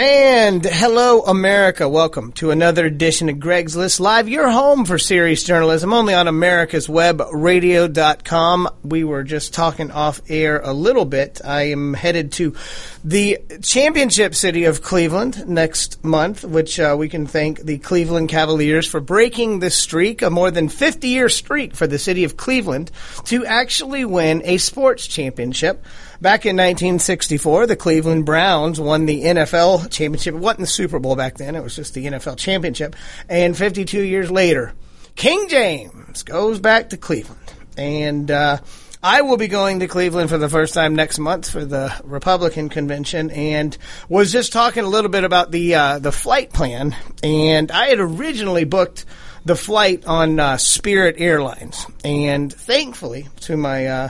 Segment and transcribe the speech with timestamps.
[0.00, 1.88] And hello, America.
[1.88, 6.28] Welcome to another edition of Greg's List Live, your home for serious journalism, only on
[6.28, 8.68] America's Web Radio.com.
[8.84, 11.40] We were just talking off air a little bit.
[11.44, 12.54] I am headed to
[13.02, 18.86] the championship city of Cleveland next month, which uh, we can thank the Cleveland Cavaliers
[18.86, 22.92] for breaking the streak, a more than 50 year streak for the city of Cleveland
[23.24, 25.84] to actually win a sports championship.
[26.20, 30.34] Back in 1964, the Cleveland Browns won the NFL championship.
[30.34, 32.96] It wasn't the Super Bowl back then, it was just the NFL championship.
[33.28, 34.72] And 52 years later,
[35.14, 37.52] King James goes back to Cleveland.
[37.76, 38.58] And, uh,
[39.00, 42.68] I will be going to Cleveland for the first time next month for the Republican
[42.68, 46.96] convention, and was just talking a little bit about the uh, the flight plan.
[47.22, 49.04] And I had originally booked
[49.44, 54.08] the flight on uh, Spirit Airlines, and thankfully, to my uh,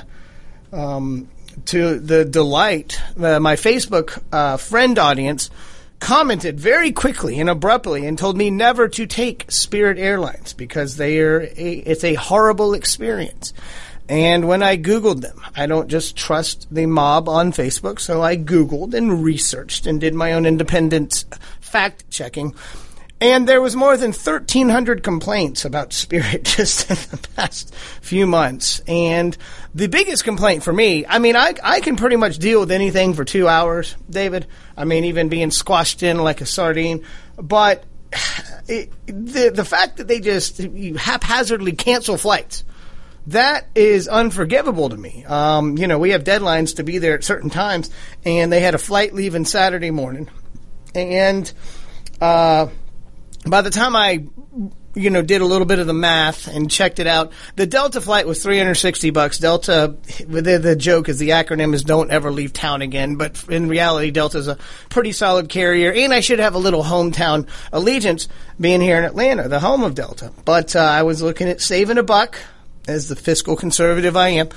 [0.73, 1.29] um,
[1.67, 5.51] to the delight, uh, my Facebook uh, friend audience
[6.01, 11.19] commented very quickly and abruptly and told me never to take Spirit Airlines because they
[11.21, 13.53] are a, it's a horrible experience.
[14.09, 18.37] And when I Googled them, I don't just trust the mob on Facebook, so I
[18.37, 21.25] Googled and researched and did my own independent
[21.61, 22.55] fact checking.
[23.21, 28.81] And there was more than 1,300 complaints about Spirit just in the past few months.
[28.87, 29.37] And
[29.75, 33.15] the biggest complaint for me, I mean, I, I can pretty much deal with anything
[33.15, 34.47] for two hours, David.
[34.77, 37.05] I mean, even being squashed in like a sardine.
[37.37, 37.85] But
[38.69, 42.63] it, the, the fact that they just haphazardly cancel flights,
[43.27, 45.25] that is unforgivable to me.
[45.25, 47.91] Um, you know, we have deadlines to be there at certain times,
[48.25, 50.31] and they had a flight leaving Saturday morning.
[50.95, 51.53] And,
[52.21, 52.69] uh,
[53.51, 54.25] by the time I,
[54.95, 58.01] you know, did a little bit of the math and checked it out, the Delta
[58.01, 59.39] flight was 360 bucks.
[59.39, 59.97] Delta,
[60.27, 64.11] the, the joke is the acronym is don't ever leave town again, but in reality,
[64.11, 64.59] Delta is a
[64.89, 68.29] pretty solid carrier, and I should have a little hometown allegiance
[68.61, 70.33] being here in Atlanta, the home of Delta.
[70.45, 72.39] But uh, I was looking at saving a buck,
[72.87, 74.49] as the fiscal conservative I am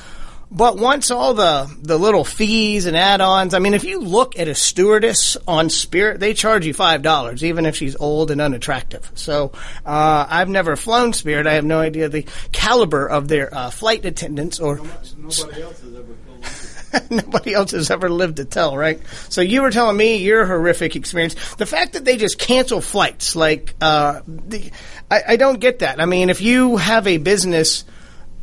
[0.52, 4.50] but once all the, the little fees and add-ons, I mean, if you look at
[4.50, 9.10] a stewardess on Spirit, they charge you five dollars, even if she's old and unattractive.
[9.16, 9.54] So
[9.86, 11.48] uh, I've never flown Spirit.
[11.48, 14.78] I have no idea the caliber of their uh, flight attendants or.
[14.78, 16.16] Nobody else has ever
[17.10, 19.00] Nobody else has ever lived to tell, right?
[19.30, 21.36] So you were telling me your horrific experience.
[21.56, 24.72] The fact that they just cancel flights, like, uh, the,
[25.10, 26.02] I, I don't get that.
[26.02, 27.86] I mean, if you have a business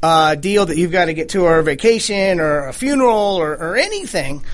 [0.03, 3.53] uh, deal that you've got to get to or a vacation or a funeral or,
[3.53, 4.45] or anything,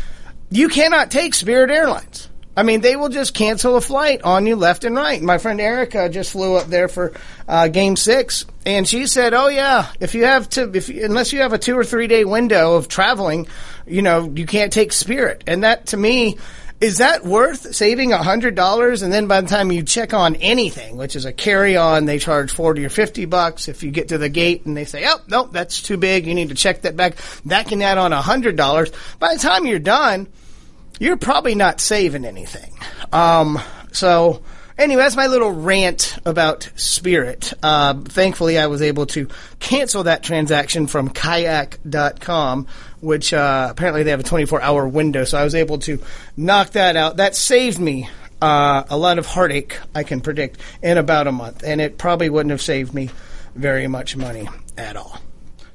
[0.50, 2.28] you cannot take Spirit Airlines.
[2.56, 5.20] I mean, they will just cancel a flight on you left and right.
[5.20, 7.12] My friend Erica just flew up there for
[7.48, 11.40] uh, Game Six, and she said, "Oh yeah, if you have to, if unless you
[11.40, 13.48] have a two or three day window of traveling,
[13.86, 16.38] you know, you can't take Spirit." And that to me
[16.80, 20.96] is that worth saving a $100 and then by the time you check on anything,
[20.96, 23.68] which is a carry on, they charge 40 or 50 bucks.
[23.68, 26.26] If you get to the gate and they say, oh, nope, that's too big.
[26.26, 27.16] You need to check that back.
[27.46, 29.18] That can add on a $100.
[29.18, 30.28] By the time you're done,
[30.98, 32.72] you're probably not saving anything.
[33.12, 33.60] Um,
[33.92, 34.42] so
[34.76, 37.52] Anyway, that's my little rant about Spirit.
[37.62, 39.28] Uh, thankfully, I was able to
[39.60, 42.66] cancel that transaction from kayak.com,
[43.00, 45.24] which uh, apparently they have a 24 hour window.
[45.24, 46.00] So I was able to
[46.36, 47.18] knock that out.
[47.18, 48.08] That saved me
[48.42, 51.62] uh, a lot of heartache, I can predict, in about a month.
[51.64, 53.10] And it probably wouldn't have saved me
[53.54, 55.20] very much money at all.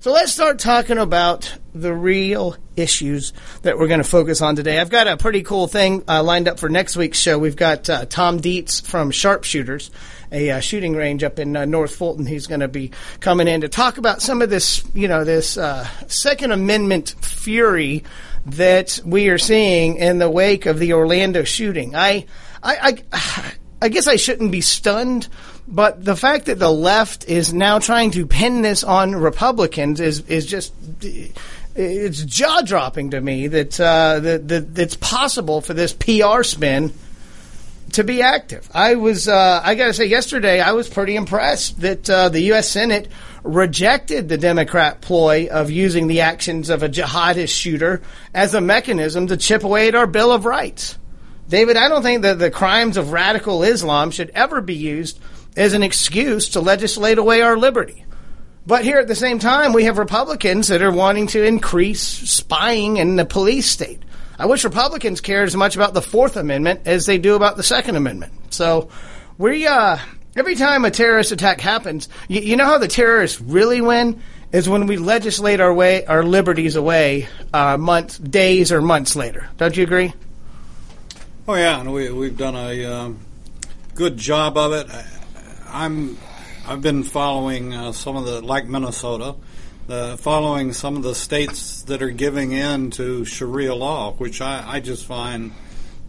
[0.01, 3.33] So let's start talking about the real issues
[3.63, 4.79] that we're going to focus on today.
[4.79, 7.37] I've got a pretty cool thing uh, lined up for next week's show.
[7.37, 9.91] We've got uh, Tom Dietz from Sharpshooters,
[10.31, 12.25] a uh, shooting range up in uh, North Fulton.
[12.25, 15.57] He's going to be coming in to talk about some of this, you know, this
[15.57, 18.05] uh, Second Amendment fury
[18.45, 21.93] that we are seeing in the wake of the Orlando shooting.
[21.93, 22.25] I,
[22.63, 23.51] I, I,
[23.81, 25.27] I guess I shouldn't be stunned
[25.71, 30.21] but the fact that the left is now trying to pin this on Republicans is
[30.21, 30.73] is just
[31.75, 36.91] it's jaw dropping to me that, uh, that, that it's possible for this PR spin
[37.93, 38.67] to be active.
[38.73, 42.41] I was uh, I got to say yesterday I was pretty impressed that uh, the
[42.41, 42.67] U.S.
[42.67, 43.07] Senate
[43.43, 48.01] rejected the Democrat ploy of using the actions of a jihadist shooter
[48.33, 50.97] as a mechanism to chip away at our Bill of Rights.
[51.49, 55.19] David, I don't think that the crimes of radical Islam should ever be used
[55.57, 58.05] as an excuse to legislate away our liberty.
[58.67, 62.97] But here at the same time, we have Republicans that are wanting to increase spying
[62.97, 64.03] in the police state.
[64.37, 67.63] I wish Republicans cared as much about the Fourth Amendment as they do about the
[67.63, 68.31] Second Amendment.
[68.53, 68.89] So
[69.39, 69.97] we, uh,
[70.35, 74.21] every time a terrorist attack happens, you, you know how the terrorists really win?
[74.51, 79.47] is when we legislate our way our liberties away uh, months, days, or months later.
[79.57, 80.11] Don't you agree?
[81.49, 83.17] Oh yeah, and we we've done a um,
[83.95, 84.87] good job of it.
[84.87, 85.03] I,
[85.83, 86.15] I'm
[86.67, 89.33] I've been following uh, some of the like Minnesota,
[89.89, 94.63] uh, following some of the states that are giving in to Sharia law, which I,
[94.75, 95.51] I just find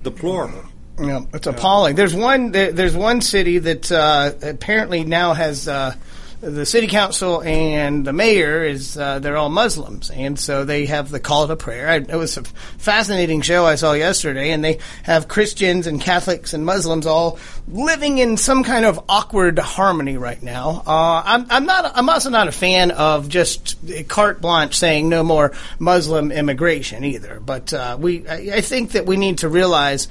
[0.02, 0.62] deplorable.
[1.00, 1.96] Yeah, it's appalling.
[1.96, 2.52] There's one.
[2.52, 5.94] There, there's one city that uh, apparently now has uh,
[6.40, 11.10] the city council and the mayor is uh, they're all Muslims, and so they have
[11.10, 11.88] the call to prayer.
[11.88, 12.44] I, it was a
[12.78, 17.38] fascinating show I saw yesterday, and they have Christians and Catholics and Muslims all
[17.69, 20.82] living in some kind of awkward harmony right now.
[20.87, 21.92] Uh, I'm, I'm not.
[21.94, 23.76] I'm also not a fan of just
[24.08, 27.38] carte blanche saying no more Muslim immigration either.
[27.38, 30.08] But uh, we, I, I think that we need to realize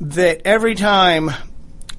[0.00, 1.30] that every time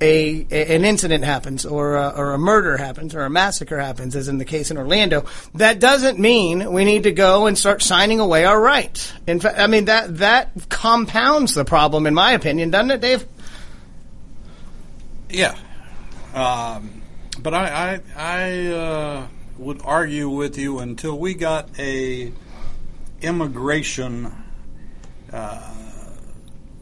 [0.01, 4.27] a, an incident happens or a, or a murder happens or a massacre happens, as
[4.27, 5.25] in the case in Orlando,
[5.55, 9.11] that doesn't mean we need to go and start signing away our rights.
[9.27, 13.25] In fact, I mean that that compounds the problem, in my opinion, doesn't it, Dave?
[15.29, 15.55] Yeah,
[16.33, 17.01] um,
[17.41, 22.31] but I I, I uh, would argue with you until we got a
[23.21, 24.33] immigration.
[25.31, 25.68] Uh,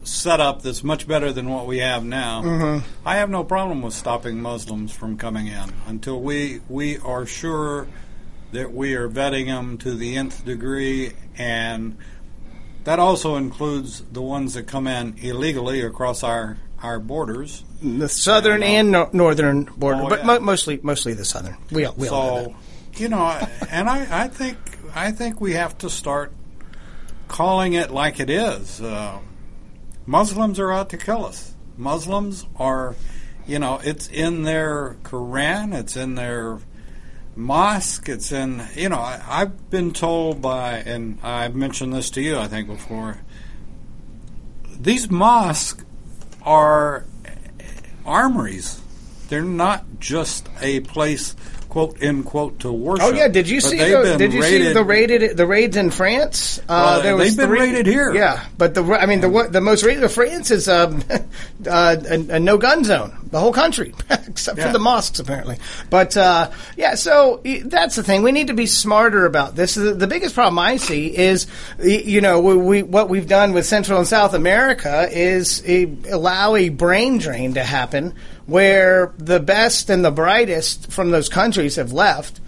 [0.08, 2.42] setup that's much better than what we have now.
[2.42, 2.86] Mm-hmm.
[3.06, 7.86] I have no problem with stopping Muslims from coming in until we we are sure
[8.52, 11.96] that we are vetting them to the nth degree, and
[12.84, 17.64] that also includes the ones that come in illegally across our our borders.
[17.82, 20.26] The southern and no- northern border, Oh, but yeah.
[20.26, 21.56] mo- mostly mostly the southern.
[21.70, 22.54] We all, we all know
[22.92, 23.26] so, you know,
[23.70, 24.56] and I, I think
[24.94, 26.32] I think we have to start
[27.28, 28.80] calling it like it is.
[28.80, 29.18] Uh,
[30.08, 31.52] Muslims are out to kill us.
[31.76, 32.96] Muslims are,
[33.46, 36.60] you know, it's in their Quran, it's in their
[37.36, 42.22] mosque, it's in, you know, I, I've been told by, and I've mentioned this to
[42.22, 43.18] you, I think, before.
[44.80, 45.84] These mosques
[46.42, 47.04] are
[48.06, 48.80] armories.
[49.28, 51.36] They're not just a place,
[51.68, 53.06] quote end quote, to worship.
[53.06, 53.78] Oh yeah, did you But see?
[53.78, 56.58] The, did you see the raided the raids in France?
[56.60, 58.14] Uh, Well, there was they've been three- raided here.
[58.14, 61.02] Yeah, but the I mean the the most raided of France is um,
[61.66, 63.27] uh, a, a no gun zone.
[63.30, 64.66] The whole country, except Yeah.
[64.66, 65.58] for the mosques, apparently.
[65.90, 68.22] But uh, yeah, so y- that's the thing.
[68.22, 69.74] We need to be smarter about this.
[69.74, 71.46] The, the biggest problem I see is,
[71.78, 75.84] y- you know, we, we what we've done with Central and South America is a,
[76.10, 78.14] allow a brain drain to happen
[78.46, 82.40] where the best and the brightest from those countries have left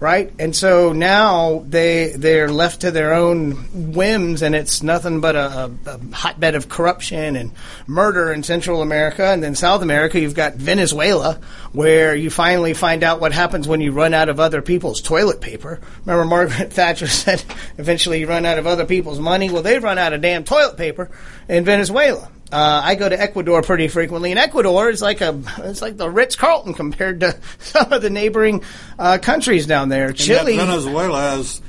[0.00, 0.32] right?
[0.38, 5.46] And so now they they're left to their own whims, and it's nothing but a,
[5.46, 7.52] a, a hotbed of corruption and
[7.86, 11.38] murder in Central America, and then South America you've got Venezuela,
[11.72, 15.40] where you finally find out what happens when you run out of other people's toilet
[15.40, 15.80] paper.
[16.06, 17.44] Remember Margaret Thatcher said,
[17.76, 19.50] eventually you run out of other people's money.
[19.50, 21.10] Well, they've run out of damn toilet paper
[21.48, 22.30] in Venezuela.
[22.52, 26.10] Uh, I go to Ecuador pretty frequently, and Ecuador is like a it's like the
[26.10, 28.64] Ritz Carlton compared to some of the neighboring
[28.98, 30.08] uh, countries down there.
[30.08, 31.60] And Chile, Venezuela has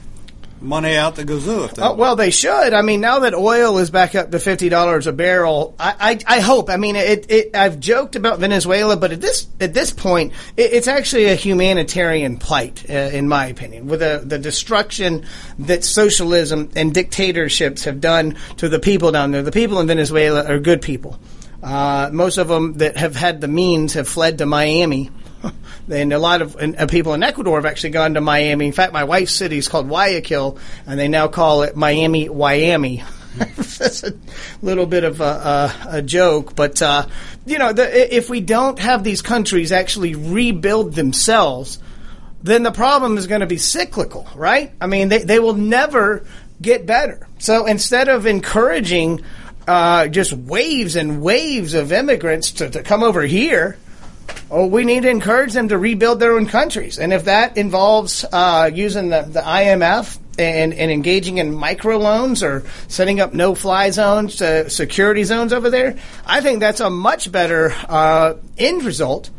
[0.62, 1.74] money out the gazoo.
[1.78, 2.74] Oh, well, they should.
[2.74, 6.38] I mean, now that oil is back up to fifty dollars a barrel, I, I,
[6.38, 6.70] I hope.
[6.70, 7.56] I mean, it, it.
[7.56, 12.38] I've joked about Venezuela, but at this at this point, it, it's actually a humanitarian
[12.38, 15.26] plight, uh, in my opinion, with the the destruction
[15.60, 19.44] that socialism and dictatorships have done to the people down there.
[19.44, 21.20] The people in Venezuela are good people.
[21.64, 25.12] Uh, most of them that have had the means have fled to Miami.
[25.90, 28.68] And a lot of and, people in Ecuador have actually gone to Miami.
[28.68, 33.04] In fact, my wife's city is called Guayaquil, and they now call it Miami Miami.
[33.36, 34.14] That's a
[34.62, 37.08] little bit of a, a, a joke, but uh,
[37.46, 41.80] you know, the, if we don't have these countries actually rebuild themselves,
[42.44, 44.72] then the problem is going to be cyclical, right?
[44.80, 46.26] I mean, they, they will never
[46.62, 47.28] get better.
[47.40, 49.22] So instead of encouraging
[49.68, 53.78] uh, just waves and waves of immigrants to, to come over here,
[54.52, 57.00] oh, we need to encourage them to rebuild their own countries.
[57.00, 62.64] And if that involves uh, using the, the IMF and, and engaging in microloans or
[62.90, 67.74] setting up no-fly zones, uh, security zones over there, I think that's a much better
[67.88, 69.30] uh, end result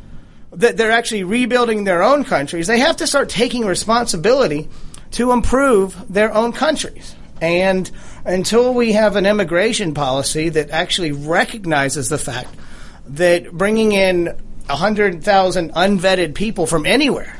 [0.52, 4.68] that they're actually rebuilding their own countries, they have to start taking responsibility
[5.12, 7.14] to improve their own countries.
[7.40, 7.90] And
[8.24, 12.54] until we have an immigration policy that actually recognizes the fact
[13.08, 14.38] that bringing in
[14.72, 17.36] 100,000 unvetted people from anywhere,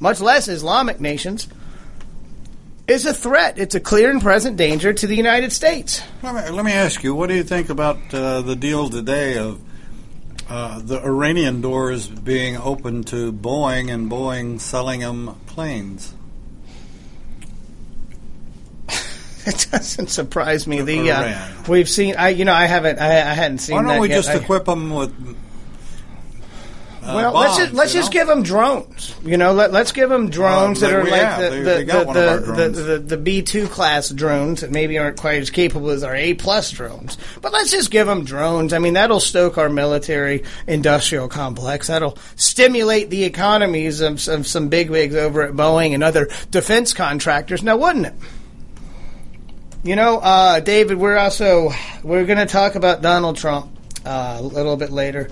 [0.00, 1.48] much less Islamic nations,
[2.88, 3.58] is a threat.
[3.58, 6.02] It's a clear and present danger to the United States.
[6.22, 9.38] Let me, let me ask you, what do you think about uh, the deal today
[9.38, 9.60] of
[10.48, 16.14] uh, the Iranian doors being open to Boeing and Boeing selling them planes?
[19.46, 20.80] it doesn't surprise me.
[20.80, 22.16] The uh, we've seen.
[22.16, 22.98] I you know I haven't.
[22.98, 23.76] I, I hadn't seen.
[23.76, 24.16] Why don't that we yet.
[24.16, 25.14] just I- equip them with?
[27.08, 28.12] Uh, well, let's just let's just know?
[28.20, 29.14] give them drones.
[29.24, 31.84] You know, let, let's give them drones Uh, that are like the They- the they
[31.84, 32.76] the, one of our the, drones.
[32.84, 36.34] the, the B two class drones that maybe aren't quite as capable as our A
[36.34, 37.16] plus drones.
[37.40, 38.74] But let's just give them drones.
[38.74, 41.86] I mean, that'll stoke our military industrial complex.
[41.86, 47.62] That'll stimulate the economies of, of some bigwigs over at Boeing and other defense contractors.
[47.62, 48.14] Now, wouldn't it?
[49.84, 51.70] You know, uh, David, we're also
[52.02, 53.70] we're going to talk about Donald Trump
[54.04, 55.30] uh, a little bit later.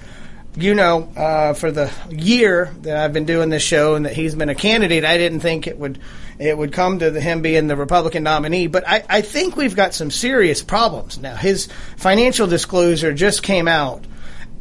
[0.58, 4.34] You know, uh, for the year that I've been doing this show and that he's
[4.34, 5.98] been a candidate, I didn't think it would
[6.38, 8.66] it would come to the, him being the Republican nominee.
[8.66, 11.36] But I, I think we've got some serious problems now.
[11.36, 14.06] His financial disclosure just came out,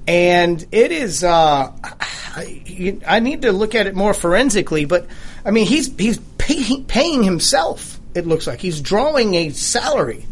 [0.06, 1.24] and it is.
[1.24, 5.08] Uh, I, I need to look at it more forensically, but
[5.46, 8.02] I mean, he's he's pay, paying himself.
[8.14, 10.26] It looks like he's drawing a salary,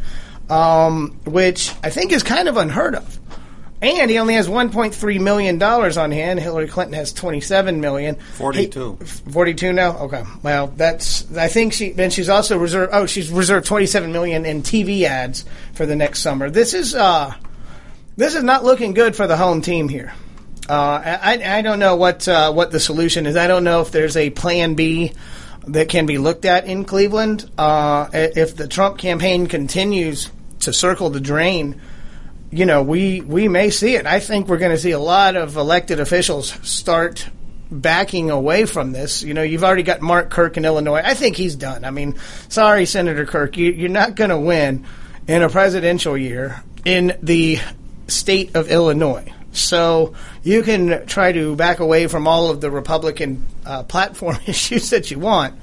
[0.50, 3.20] um, which I think is kind of unheard of.
[3.84, 6.40] And he only has 1.3 million dollars on hand.
[6.40, 8.16] Hillary Clinton has 27 million.
[8.16, 8.98] 42.
[9.00, 9.98] He- 42 now.
[9.98, 10.24] Okay.
[10.42, 11.30] Well, that's.
[11.36, 11.92] I think she.
[11.92, 12.92] Then she's also reserved.
[12.94, 16.50] Oh, she's reserved 27 million in TV ads for the next summer.
[16.50, 16.96] This is.
[16.96, 17.34] uh
[18.16, 20.14] This is not looking good for the home team here.
[20.70, 23.36] Uh, I, I don't know what uh, what the solution is.
[23.36, 25.12] I don't know if there's a plan B
[25.68, 27.50] that can be looked at in Cleveland.
[27.58, 31.82] Uh, if the Trump campaign continues to circle the drain,
[32.54, 34.06] you know, we we may see it.
[34.06, 37.28] I think we're going to see a lot of elected officials start
[37.72, 39.24] backing away from this.
[39.24, 41.02] You know, you've already got Mark Kirk in Illinois.
[41.04, 41.84] I think he's done.
[41.84, 42.16] I mean,
[42.50, 44.86] sorry, Senator Kirk, you, you're not going to win
[45.28, 47.60] in a presidential year in the
[48.08, 49.34] state of Illinois.
[49.52, 54.92] So you can try to back away from all of the Republican uh, platform issues
[54.92, 55.60] that you want,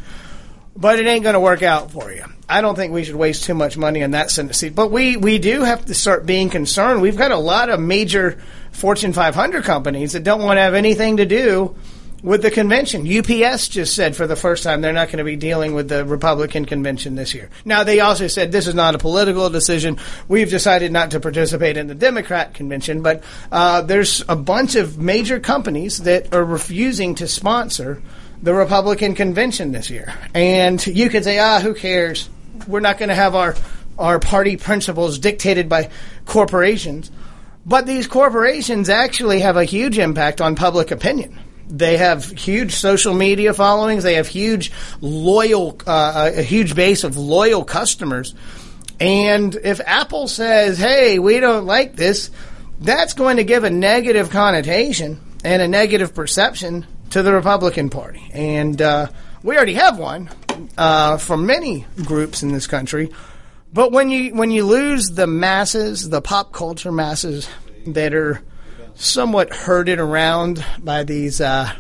[0.77, 2.25] but it ain't going to work out for you.
[2.50, 4.75] I don't think we should waste too much money on that seat.
[4.75, 7.00] But we, we do have to start being concerned.
[7.00, 8.38] We've got a lot of major
[8.73, 11.76] Fortune 500 companies that don't want to have anything to do
[12.23, 13.07] with the convention.
[13.07, 16.04] UPS just said for the first time they're not going to be dealing with the
[16.04, 17.49] Republican convention this year.
[17.64, 19.99] Now, they also said this is not a political decision.
[20.28, 24.99] We've decided not to participate in the Democrat convention, but uh, there's a bunch of
[24.99, 28.02] major companies that are refusing to sponsor
[28.42, 30.12] the Republican convention this year.
[30.35, 32.28] And you could say, ah, who cares?
[32.67, 33.55] We're not going to have our,
[33.99, 35.90] our party principles dictated by
[36.26, 37.11] corporations.
[37.67, 41.38] But these corporations actually have a huge impact on public opinion.
[41.69, 44.02] They have huge social media followings.
[44.02, 48.35] They have huge loyal, uh, a huge base of loyal customers.
[48.99, 52.31] And if Apple says, "Hey, we don't like this,"
[52.81, 58.29] that's going to give a negative connotation and a negative perception to the Republican Party.
[58.33, 59.09] And uh,
[59.43, 60.29] we already have one
[60.76, 63.11] uh, from many groups in this country.
[63.73, 67.49] But when you when you lose the masses, the pop culture masses
[67.87, 68.43] that are
[68.95, 71.73] somewhat herded around by these uh,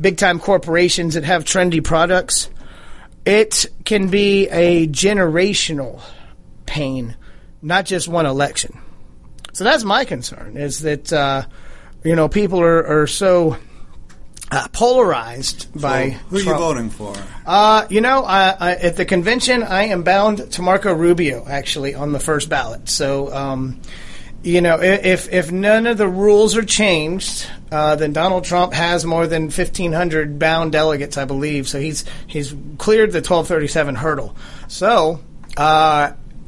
[0.00, 2.48] big time corporations that have trendy products,
[3.24, 6.00] it can be a generational
[6.64, 7.16] pain,
[7.60, 8.78] not just one election.
[9.52, 11.44] So that's my concern: is that uh,
[12.04, 13.58] you know people are, are so
[14.50, 16.60] uh, polarized by Who are you Trump.
[16.60, 17.14] voting for?
[17.44, 21.94] Uh, you know, I, I, at the convention, I am bound to Marco Rubio actually
[21.94, 22.88] on the first ballot.
[22.88, 23.80] So, um,
[24.42, 29.04] you know, if if none of the rules are changed, uh, then Donald Trump has
[29.04, 31.68] more than fifteen hundred bound delegates, I believe.
[31.68, 34.36] So he's he's cleared the twelve thirty seven hurdle.
[34.68, 35.20] So.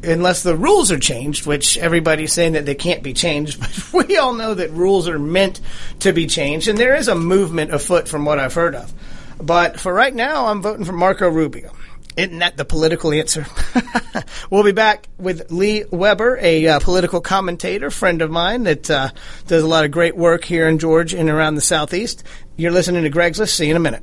[0.02, 3.60] Unless the rules are changed, which everybody's saying that they can't be changed,
[3.92, 5.60] but we all know that rules are meant
[6.00, 8.92] to be changed, and there is a movement afoot from what I've heard of.
[9.40, 11.72] But for right now, I'm voting for Marco Rubio.
[12.16, 13.46] Isn't that the political answer?
[14.50, 19.10] we'll be back with Lee Weber, a uh, political commentator, friend of mine that uh,
[19.46, 22.24] does a lot of great work here in Georgia and around the Southeast.
[22.56, 23.56] You're listening to Greg's List.
[23.56, 24.02] See you in a minute.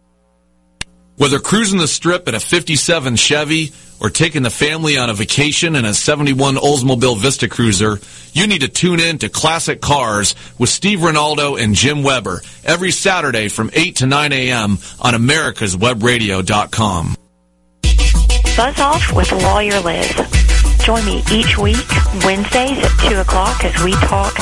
[1.21, 5.75] Whether cruising the strip in a 57 Chevy or taking the family on a vacation
[5.75, 7.99] in a 71 Oldsmobile Vista Cruiser,
[8.33, 12.89] you need to tune in to Classic Cars with Steve Ronaldo and Jim Weber every
[12.89, 14.79] Saturday from 8 to 9 a.m.
[14.99, 17.15] on americaswebradio.com.
[18.57, 20.11] Buzz Off with Lawyer Liz.
[20.83, 21.87] Join me each week,
[22.25, 24.33] Wednesdays at 2 o'clock as we talk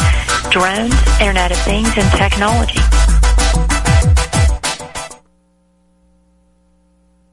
[0.49, 2.79] drones, Internet of Things, and technology.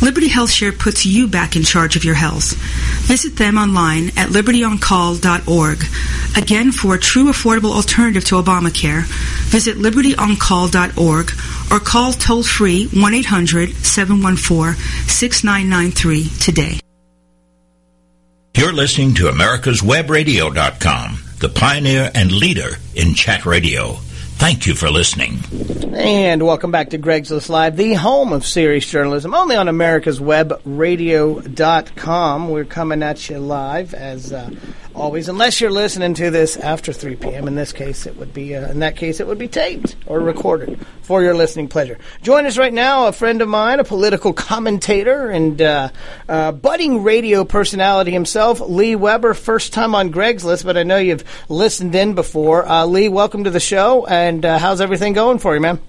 [0.00, 2.54] Liberty HealthShare puts you back in charge of your health.
[3.06, 5.84] Visit them online at libertyoncall.org.
[6.36, 9.04] Again, for a true affordable alternative to Obamacare,
[9.50, 11.32] visit libertyoncall.org
[11.72, 14.74] or call toll free 1 800 714
[15.08, 16.80] 6993 today.
[18.56, 23.98] You're listening to America'sWebRadio.com, the pioneer and leader in chat radio.
[24.38, 25.40] Thank you for listening.
[25.94, 30.20] And welcome back to Greg's List Live, the home of serious journalism, only on America's
[30.20, 32.48] Web Radio.com.
[32.48, 34.48] We're coming at you live as uh,
[34.98, 37.46] always, unless you're listening to this after 3 p.m.
[37.46, 40.20] In this case, it would be uh, in that case it would be taped or
[40.20, 41.98] recorded for your listening pleasure.
[42.22, 45.90] Join us right now, a friend of mine, a political commentator and uh,
[46.28, 49.34] uh, budding radio personality himself, Lee Weber.
[49.34, 52.68] First time on Greg's List, but I know you've listened in before.
[52.68, 55.80] Uh, Lee, welcome to the show, and uh, how's everything going for you, man?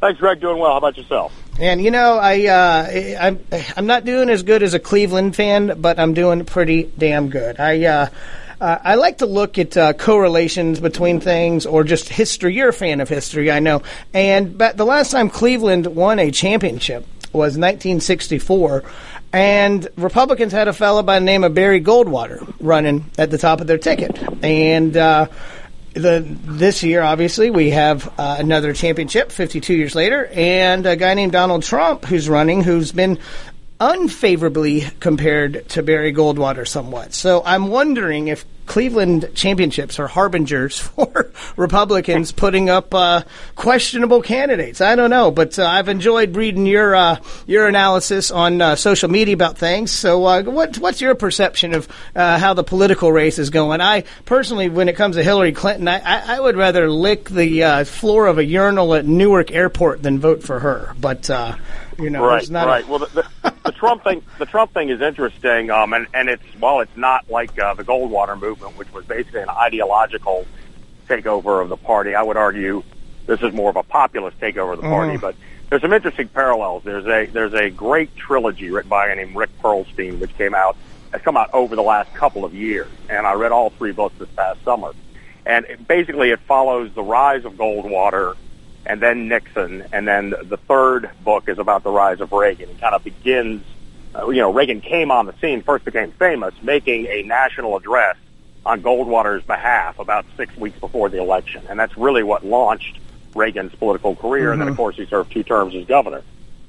[0.00, 0.40] Thanks, Greg.
[0.40, 0.72] Doing well.
[0.72, 1.32] How about yourself?
[1.60, 3.38] And you know, I uh, I'm
[3.76, 7.60] I'm not doing as good as a Cleveland fan, but I'm doing pretty damn good.
[7.60, 8.08] I uh,
[8.60, 12.54] uh, I like to look at uh, correlations between things or just history.
[12.54, 13.82] You're a fan of history, I know.
[14.14, 18.82] And but the last time Cleveland won a championship was 1964.
[19.32, 23.60] And Republicans had a fellow by the name of Barry Goldwater running at the top
[23.60, 24.18] of their ticket.
[24.42, 25.28] And uh,
[25.94, 31.14] the this year, obviously, we have uh, another championship, 52 years later, and a guy
[31.14, 33.18] named Donald Trump who's running, who's been
[33.80, 37.14] unfavorably compared to Barry Goldwater somewhat.
[37.14, 43.22] So I'm wondering if Cleveland championships are harbingers for Republicans putting up uh,
[43.56, 44.80] questionable candidates.
[44.80, 47.16] I don't know, but uh, I've enjoyed reading your uh,
[47.48, 49.90] your analysis on uh, social media about things.
[49.90, 53.80] So, uh, what, what's your perception of uh, how the political race is going?
[53.80, 57.84] I personally, when it comes to Hillary Clinton, I, I, I would rather lick the
[57.88, 60.94] floor of a urinal at Newark Airport than vote for her.
[61.00, 61.28] But
[62.00, 62.84] you know, right, right.
[62.84, 63.06] A- well, the,
[63.42, 66.96] the, the Trump thing, the Trump thing is interesting, um, and and it's while it's
[66.96, 70.46] not like uh, the Goldwater movement, which was basically an ideological
[71.08, 72.14] takeover of the party.
[72.14, 72.82] I would argue
[73.26, 75.20] this is more of a populist takeover of the party, Mm-hmm.
[75.20, 75.34] but.
[75.68, 76.82] There's some interesting parallels.
[76.82, 80.52] There's a there's a great trilogy written by a guy named Rick Perlstein, which came
[80.52, 80.76] out
[81.12, 84.16] has come out over the last couple of years, and I read all three books
[84.18, 84.90] this past summer.
[85.46, 88.34] And it, basically, it follows the rise of Goldwater,
[88.86, 92.70] and then Nixon, and then the third book is about the rise of Reagan.
[92.70, 93.62] It kind of begins,
[94.14, 98.16] uh, you know, Reagan came on the scene, first became famous, making a national address
[98.64, 102.98] on Goldwater's behalf about six weeks before the election, and that's really what launched
[103.34, 104.52] Reagan's political career.
[104.52, 106.22] And then, of course, he served two terms as governor.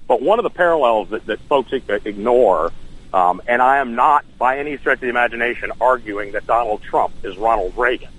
[0.08, 2.71] But one of the parallels that, that folks ignore,
[3.13, 7.13] um, and I am not by any stretch of the imagination arguing that Donald Trump
[7.24, 8.10] is Ronald Reagan.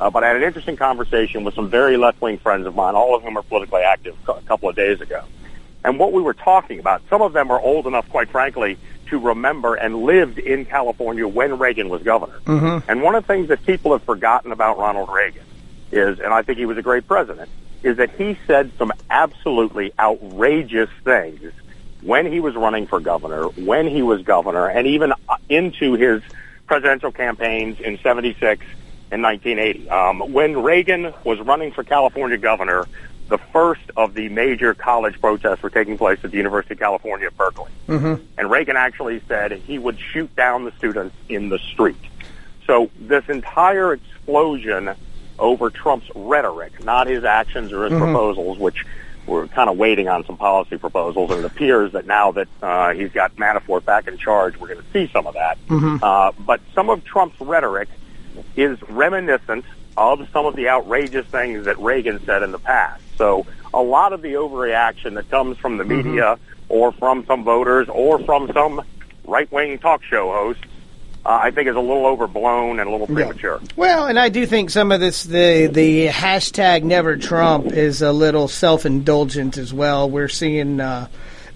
[0.00, 3.14] Uh, but I had an interesting conversation with some very left-wing friends of mine, all
[3.14, 5.22] of whom are politically active, a couple of days ago.
[5.84, 9.18] And what we were talking about, some of them are old enough, quite frankly, to
[9.18, 12.40] remember and lived in California when Reagan was governor.
[12.88, 15.44] And one of the things that people have forgotten about Ronald Reagan
[15.92, 17.50] is, and I think he was a great president,
[17.82, 21.40] is that he said some absolutely outrageous things
[22.02, 26.22] when he was running for governor, when he was governor, and even uh, into his
[26.66, 28.64] presidential campaigns in 76
[29.10, 29.90] and 1980.
[29.90, 32.86] Um, when Reagan was running for California governor,
[33.28, 37.26] the first of the major college protests were taking place at the University of California
[37.28, 37.70] at Berkeley.
[38.38, 41.96] And Reagan actually said he would shoot down the students in the street.
[42.66, 44.94] So this entire explosion
[45.38, 48.84] over Trump's rhetoric, not his actions or his proposals, which
[49.26, 52.92] we're kind of waiting on some policy proposals, and it appears that now that uh,
[52.92, 55.56] he's got Manafort back in charge, we're going to see some of that.
[56.02, 57.88] Uh, but some of Trump's rhetoric
[58.62, 59.64] is reminiscent
[59.96, 63.02] of some of the outrageous things that Reagan said in the past.
[63.16, 67.88] So a lot of the overreaction that comes from the media or from some voters
[67.88, 68.82] or from some
[69.24, 70.64] right-wing talk show hosts
[71.24, 73.60] uh, I think is a little overblown and a little premature.
[73.76, 78.12] Well, and I do think some of this, the the hashtag Never Trump, is a
[78.12, 80.08] little self indulgent as well.
[80.08, 80.80] We're seeing.
[80.80, 81.08] Uh,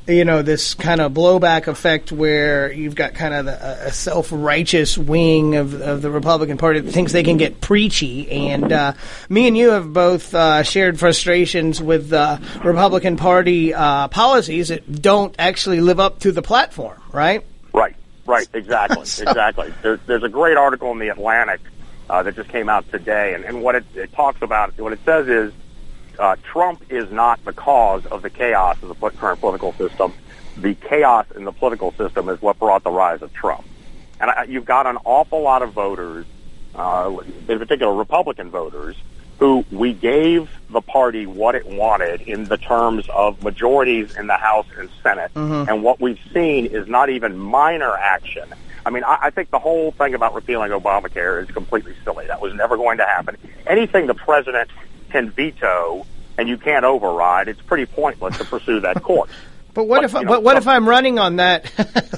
[0.06, 4.98] you know this kind of blowback effect where you've got kind of the, a self-righteous
[4.98, 8.92] wing of, of the Republican Party that thinks they can get preachy, and uh,
[9.28, 15.00] me and you have both uh, shared frustrations with uh, Republican Party uh, policies that
[15.00, 17.44] don't actually live up to the platform, right?
[17.72, 19.72] Right, right, exactly, so, exactly.
[19.82, 21.60] There's there's a great article in the Atlantic
[22.10, 25.00] uh, that just came out today, and, and what it, it talks about, what it
[25.04, 25.52] says is
[26.18, 30.12] uh, Trump is not the cause of the chaos of the current political system.
[30.57, 33.64] The chaos in the political system is what brought the rise of Trump.
[34.20, 36.27] And I, you've got an awful lot of voters,
[36.74, 37.16] uh,
[37.48, 38.96] in particular Republican voters,
[39.38, 44.37] who we gave the party what it wanted in the terms of majorities in the
[44.37, 45.33] House and Senate.
[45.35, 45.68] Mm-hmm.
[45.68, 48.48] And what we've seen is not even minor action.
[48.87, 52.27] I mean, I, I think the whole thing about repealing Obamacare is completely silly.
[52.27, 53.37] That was never going to happen.
[53.66, 54.70] Anything the president
[55.14, 56.05] can veto
[56.37, 59.31] and you can't override, it's pretty pointless to pursue that course.
[59.72, 61.72] But what but, if you know, but what if I'm running on that,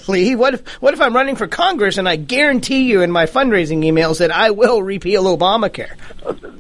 [0.09, 0.35] Lee?
[0.35, 3.79] What if what if I'm running for Congress and I guarantee you in my fundraising
[3.79, 5.97] emails that I will repeal Obamacare?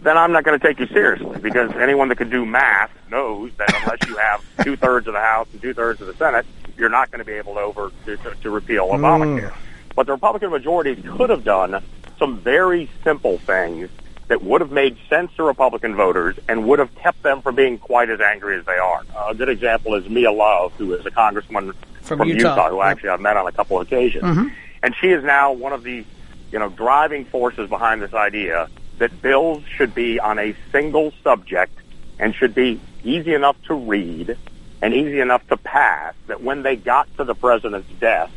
[0.02, 3.50] Then I'm not going to take you seriously because anyone that can do math knows
[3.58, 6.46] that unless you have two thirds of the House and two thirds of the Senate,
[6.78, 9.50] you're not going to be able to over to, to, to repeal Obamacare.
[9.50, 9.56] Mm.
[9.94, 11.82] But the Republican majority could have done
[12.18, 13.90] some very simple things
[14.28, 17.78] that would have made sense to Republican voters and would have kept them from being
[17.78, 19.02] quite as angry as they are.
[19.14, 22.50] Uh, a good example is Mia Love, who is a congresswoman from, from Utah.
[22.50, 22.70] Utah.
[22.70, 22.86] who yep.
[22.86, 24.24] actually I've met on a couple of occasions.
[24.24, 24.48] Mm-hmm.
[24.82, 26.04] And she is now one of the,
[26.52, 31.72] you know, driving forces behind this idea that bills should be on a single subject
[32.18, 34.36] and should be easy enough to read
[34.82, 38.32] and easy enough to pass that when they got to the president's desk,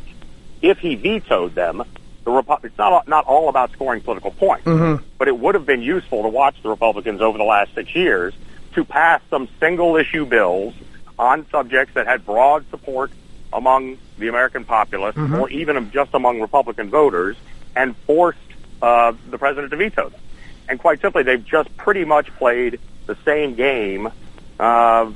[0.61, 1.83] if he vetoed them,
[2.29, 5.03] the Repu- it's not not all about scoring political points, mm-hmm.
[5.17, 8.33] but it would have been useful to watch the Republicans over the last six years
[8.73, 10.73] to pass some single issue bills
[11.17, 13.11] on subjects that had broad support
[13.51, 15.39] among the American populace, mm-hmm.
[15.39, 17.35] or even just among Republican voters,
[17.75, 18.37] and forced
[18.81, 20.21] uh, the president to veto them.
[20.67, 24.11] And quite simply, they've just pretty much played the same game
[24.59, 25.11] uh,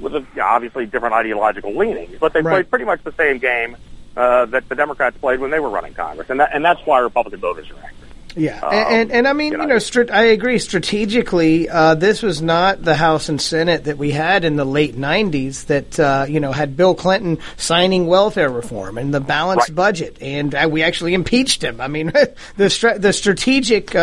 [0.00, 2.54] with a, obviously different ideological leanings, but they right.
[2.54, 3.76] played pretty much the same game
[4.16, 6.98] uh, that the Democrats played when they were running Congress, and that, and that's why
[6.98, 8.06] Republican voters are angry.
[8.36, 10.58] Yeah, um, and, and, and I mean, you know, you know stri- I agree.
[10.58, 14.94] Strategically, uh, this was not the House and Senate that we had in the late
[14.94, 19.74] '90s that uh, you know had Bill Clinton signing welfare reform and the balanced right.
[19.74, 21.80] budget, and uh, we actually impeached him.
[21.80, 22.12] I mean,
[22.58, 23.94] the stra- the strategic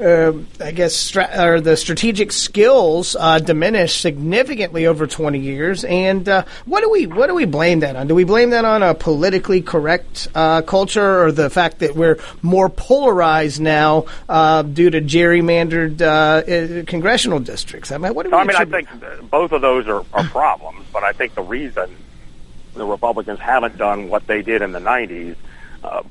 [0.00, 5.84] uh, I guess, stra- or the strategic skills uh, diminished significantly over 20 years.
[5.84, 8.06] And uh, what do we what do we blame that on?
[8.06, 12.18] Do we blame that on a politically correct uh, culture, or the fact that we're
[12.42, 17.92] more polarized now uh, due to gerrymandered uh, congressional districts?
[17.92, 18.36] I mean, what do we?
[18.36, 18.88] I mean, I think
[19.30, 21.94] both of those are, are problems, but I think the reason
[22.74, 25.36] the Republicans haven't done what they did in the 90s.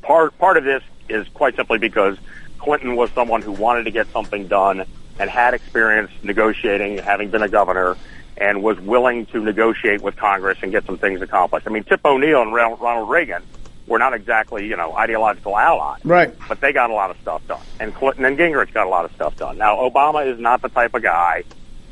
[0.01, 2.17] part part of this is quite simply because
[2.59, 4.85] Clinton was someone who wanted to get something done
[5.17, 7.97] and had experience negotiating, having been a governor,
[8.37, 11.67] and was willing to negotiate with Congress and get some things accomplished.
[11.67, 13.43] I mean, Tip O'Neill and Ronald Reagan
[13.85, 15.99] were not exactly, you know, ideological allies.
[16.05, 16.33] Right.
[16.47, 17.61] But they got a lot of stuff done.
[17.79, 19.57] And Clinton and Gingrich got a lot of stuff done.
[19.57, 21.43] Now, Obama is not the type of guy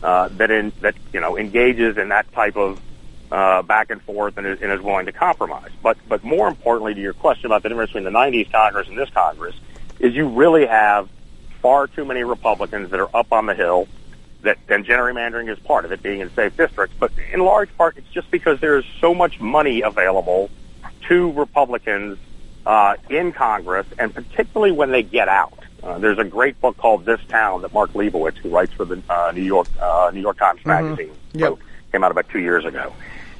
[0.04, 2.80] uh, that in, that, you know, engages in that type of
[3.32, 5.72] uh, back and forth and is, and is willing to compromise.
[5.82, 8.98] But, but more importantly to your question about the difference between the 90s Congress and
[8.98, 9.56] this Congress,
[10.00, 11.10] is you really have
[11.62, 13.88] far too many Republicans that are up on the hill.
[14.44, 16.96] That and gerrymandering is part of it, being in safe districts.
[17.00, 20.52] But in large part, it's just because there is so much money available
[21.08, 22.20] to Republicans
[22.66, 25.58] uh, in Congress, and particularly when they get out.
[25.82, 29.02] Uh, there's a great book called This Town that Mark Leibovich, who writes for the
[29.10, 30.70] uh, New York uh, New York Times mm-hmm.
[30.70, 31.50] Magazine, yep.
[31.50, 31.60] wrote,
[31.92, 32.94] came out about two years ago.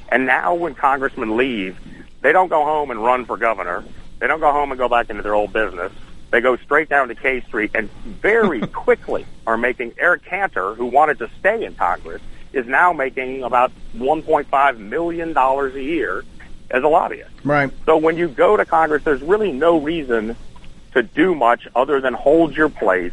[0.08, 1.78] And now, when congressmen leave,
[2.22, 3.84] they don't go home and run for governor.
[4.18, 5.92] They don't go home and go back into their old business.
[6.30, 10.86] They go straight down to K Street and very quickly are making Eric Cantor, who
[10.86, 16.24] wanted to stay in Congress, is now making about $1.5 million a year
[16.70, 17.30] as a lobbyist.
[17.44, 17.70] Right.
[17.86, 20.36] So when you go to Congress, there's really no reason
[20.92, 23.12] to do much other than hold your place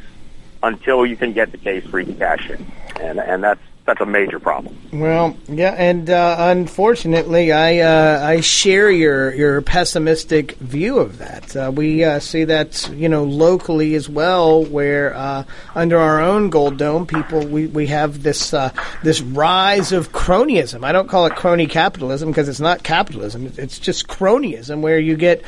[0.63, 2.65] until you can get the K Street cash in.
[2.99, 4.75] And, and that's, that's a major problem.
[4.91, 11.55] Well, yeah, and uh, unfortunately, I uh, I share your your pessimistic view of that.
[11.55, 15.43] Uh, we uh, see that you know locally as well, where uh,
[15.75, 18.71] under our own Gold Dome, people we, we have this uh,
[19.03, 20.83] this rise of cronyism.
[20.83, 25.15] I don't call it crony capitalism because it's not capitalism; it's just cronyism, where you
[25.15, 25.43] get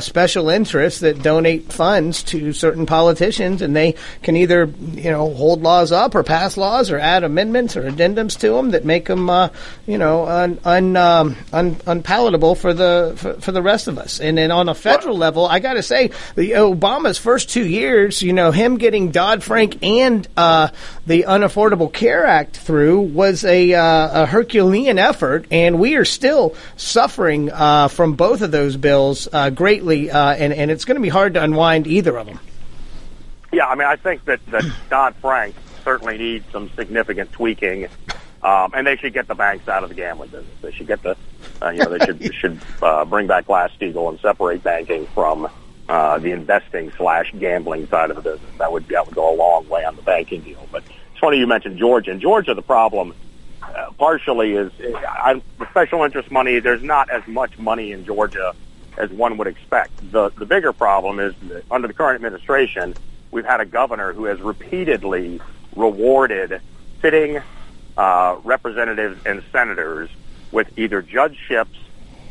[0.00, 5.62] special interests that donate funds to certain politicians, and they can either you know hold
[5.62, 9.30] laws up or pass laws or add amendments or addendums to them that make them,
[9.30, 9.48] uh,
[9.86, 14.20] you know, un, un, um, un, unpalatable for the for, for, the rest of us.
[14.20, 18.22] And then on a federal level, I got to say, the Obama's first two years,
[18.22, 20.68] you know, him getting Dodd Frank and uh,
[21.06, 26.54] the Unaffordable Care Act through was a, uh, a Herculean effort, and we are still
[26.76, 31.02] suffering uh, from both of those bills uh, greatly, uh, and and it's going to
[31.02, 32.38] be hard to unwind either of them.
[33.52, 37.88] Yeah, I mean, I think that, that Dodd Frank certainly needs some significant tweaking.
[38.42, 40.54] Um, and they should get the banks out of the gambling business.
[40.60, 41.16] They should get the,
[41.62, 45.48] uh, you know, they should should uh, bring back Glass Steagall and separate banking from
[45.88, 48.50] uh, the investing slash gambling side of the business.
[48.58, 50.68] That would that would go a long way on the banking deal.
[50.70, 52.10] But it's funny you mentioned Georgia.
[52.10, 53.14] And Georgia, the problem
[53.62, 54.70] uh, partially is
[55.08, 56.58] I, the special interest money.
[56.58, 58.54] There's not as much money in Georgia
[58.98, 60.12] as one would expect.
[60.12, 62.94] The the bigger problem is that under the current administration,
[63.30, 65.40] we've had a governor who has repeatedly
[65.76, 66.60] rewarded
[67.00, 67.40] sitting
[67.96, 70.10] uh, representatives and senators
[70.52, 71.78] with either judgeships,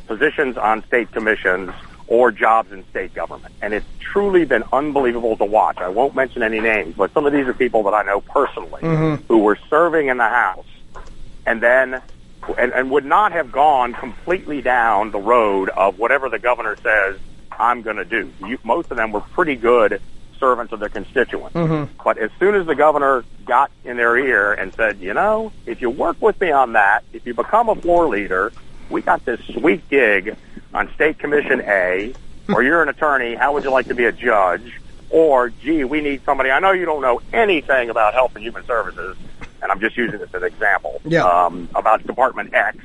[0.07, 1.71] positions on state commissions,
[2.07, 3.53] or jobs in state government.
[3.61, 5.77] And it's truly been unbelievable to watch.
[5.77, 8.81] I won't mention any names, but some of these are people that I know personally
[8.81, 9.23] mm-hmm.
[9.27, 10.65] who were serving in the House
[11.45, 12.01] and then
[12.57, 17.17] and, and would not have gone completely down the road of whatever the governor says
[17.51, 18.31] I'm going to do.
[18.45, 20.01] You, most of them were pretty good
[20.43, 21.55] servants of their constituents.
[21.55, 21.93] Mm-hmm.
[22.03, 25.81] But as soon as the governor got in their ear and said, you know, if
[25.81, 28.51] you work with me on that, if you become a floor leader,
[28.89, 30.35] we got this sweet gig
[30.73, 32.13] on State Commission A,
[32.49, 34.81] or you're an attorney, how would you like to be a judge?
[35.09, 36.51] Or, gee, we need somebody.
[36.51, 39.15] I know you don't know anything about health and human services,
[39.61, 41.23] and I'm just using this as an example, yeah.
[41.23, 42.79] um, about Department X.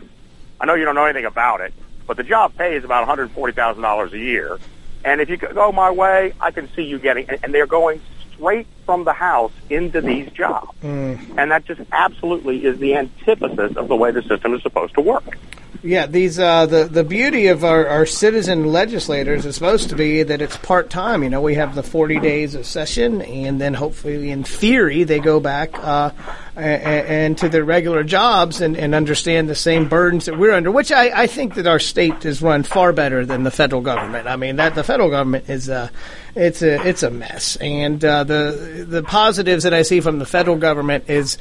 [0.61, 1.75] I know you don't know anything about it,
[2.07, 4.59] but the job pays about $140,000 a year
[5.05, 8.01] and if you go my way, I can see you getting, and they're going
[8.35, 10.71] straight from the House into these jobs.
[10.83, 11.39] Mm.
[11.39, 15.01] And that just absolutely is the antithesis of the way the system is supposed to
[15.01, 15.39] work.
[15.81, 20.25] Yeah, these uh, the the beauty of our, our citizen legislators is supposed to be
[20.25, 21.23] that it's part time.
[21.23, 25.21] You know, we have the forty days of session, and then hopefully, in theory, they
[25.21, 26.11] go back uh,
[26.57, 30.73] and, to their regular jobs and, and understand the same burdens that we're under.
[30.73, 34.27] Which I, I think that our state is run far better than the federal government.
[34.27, 35.91] I mean, that the federal government is uh,
[36.35, 40.27] it's a it's a mess, and uh, the the positives that I see from the
[40.27, 41.39] federal government is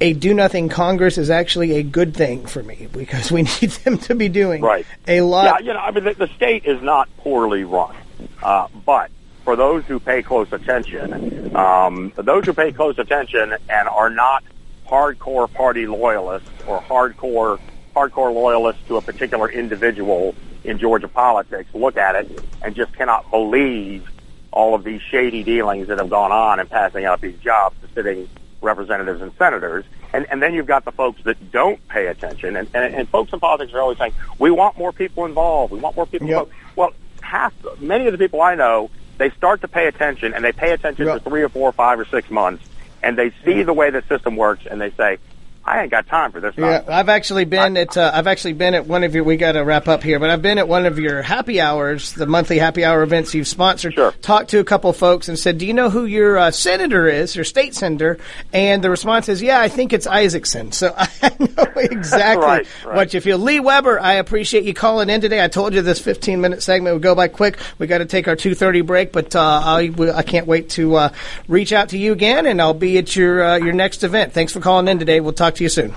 [0.00, 3.98] a do nothing Congress is actually a good thing for me because we need them
[3.98, 4.86] to be doing right.
[5.06, 5.44] a lot.
[5.44, 7.94] Yeah, you know, I mean, the, the state is not poorly run,
[8.42, 9.10] uh, but
[9.44, 14.44] for those who pay close attention, um, those who pay close attention and are not
[14.86, 17.60] hardcore party loyalists or hardcore
[17.94, 20.34] hardcore loyalists to a particular individual
[20.64, 24.08] in Georgia politics look at it and just cannot believe
[24.52, 27.88] all of these shady dealings that have gone on in passing out these jobs to
[27.94, 28.28] sitting
[28.62, 29.84] representatives and senators.
[30.12, 32.56] And, and then you've got the folks that don't pay attention.
[32.56, 35.72] And, and, and folks in politics are always saying, we want more people involved.
[35.72, 36.48] We want more people yep.
[36.48, 36.52] involved.
[36.76, 36.92] Well,
[37.22, 40.72] half, many of the people I know, they start to pay attention and they pay
[40.72, 41.22] attention yep.
[41.22, 42.64] for three or four or five or six months
[43.02, 43.66] and they see mm-hmm.
[43.66, 45.18] the way the system works and they say,
[45.64, 46.54] I ain't got time for this.
[46.56, 49.24] Yeah, I've actually been I, at uh, I've actually been at one of your.
[49.24, 52.12] We got to wrap up here, but I've been at one of your happy hours,
[52.14, 53.94] the monthly happy hour events you've sponsored.
[53.94, 54.12] Sure.
[54.22, 57.36] Talked to a couple folks and said, "Do you know who your uh, senator is,
[57.36, 58.18] your state senator?"
[58.54, 62.96] And the response is, "Yeah, I think it's Isakson." So I know exactly right, right.
[62.96, 63.38] what you feel.
[63.38, 65.44] Lee Weber, I appreciate you calling in today.
[65.44, 67.58] I told you this 15 minute segment would go by quick.
[67.78, 71.12] We got to take our 2:30 break, but uh, I, I can't wait to uh,
[71.48, 74.32] reach out to you again, and I'll be at your uh, your next event.
[74.32, 75.20] Thanks for calling in today.
[75.20, 75.94] We'll talk to you soon.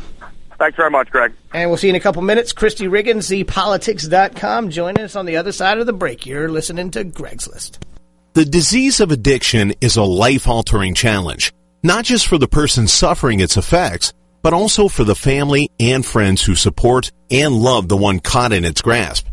[0.60, 1.34] Thanks very much, Greg.
[1.54, 2.54] And we'll see you in a couple minutes.
[2.54, 6.26] Christy Riggin, ZPolitics.com, joining us on the other side of the break.
[6.26, 7.84] You're listening to Greg's List.
[8.34, 13.40] The disease of addiction is a life altering challenge, not just for the person suffering
[13.40, 18.20] its effects, but also for the family and friends who support and love the one
[18.20, 19.28] caught in its grasp.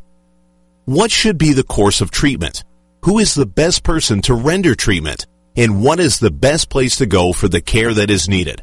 [0.85, 2.65] What should be the course of treatment?
[3.05, 5.27] Who is the best person to render treatment?
[5.57, 8.63] And what is the best place to go for the care that is needed?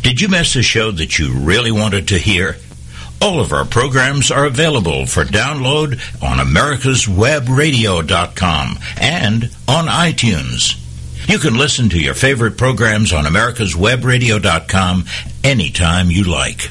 [0.00, 2.56] Did you miss a show that you really wanted to hear?
[3.20, 10.76] All of our programs are available for download on americaswebradio.com and on iTunes.
[11.28, 15.04] You can listen to your favorite programs on americaswebradio.com
[15.42, 16.70] anytime you like.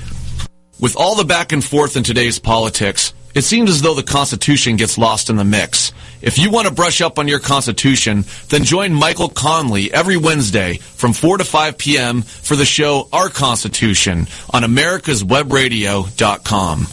[0.80, 4.78] With all the back and forth in today's politics, it seems as though the Constitution
[4.78, 5.94] gets lost in the mix.
[6.22, 10.78] If you want to brush up on your Constitution, then join Michael Conley every Wednesday
[10.78, 12.24] from 4 to 5 p.m.
[12.24, 16.88] for the show Our Constitution on americaswebradio.com.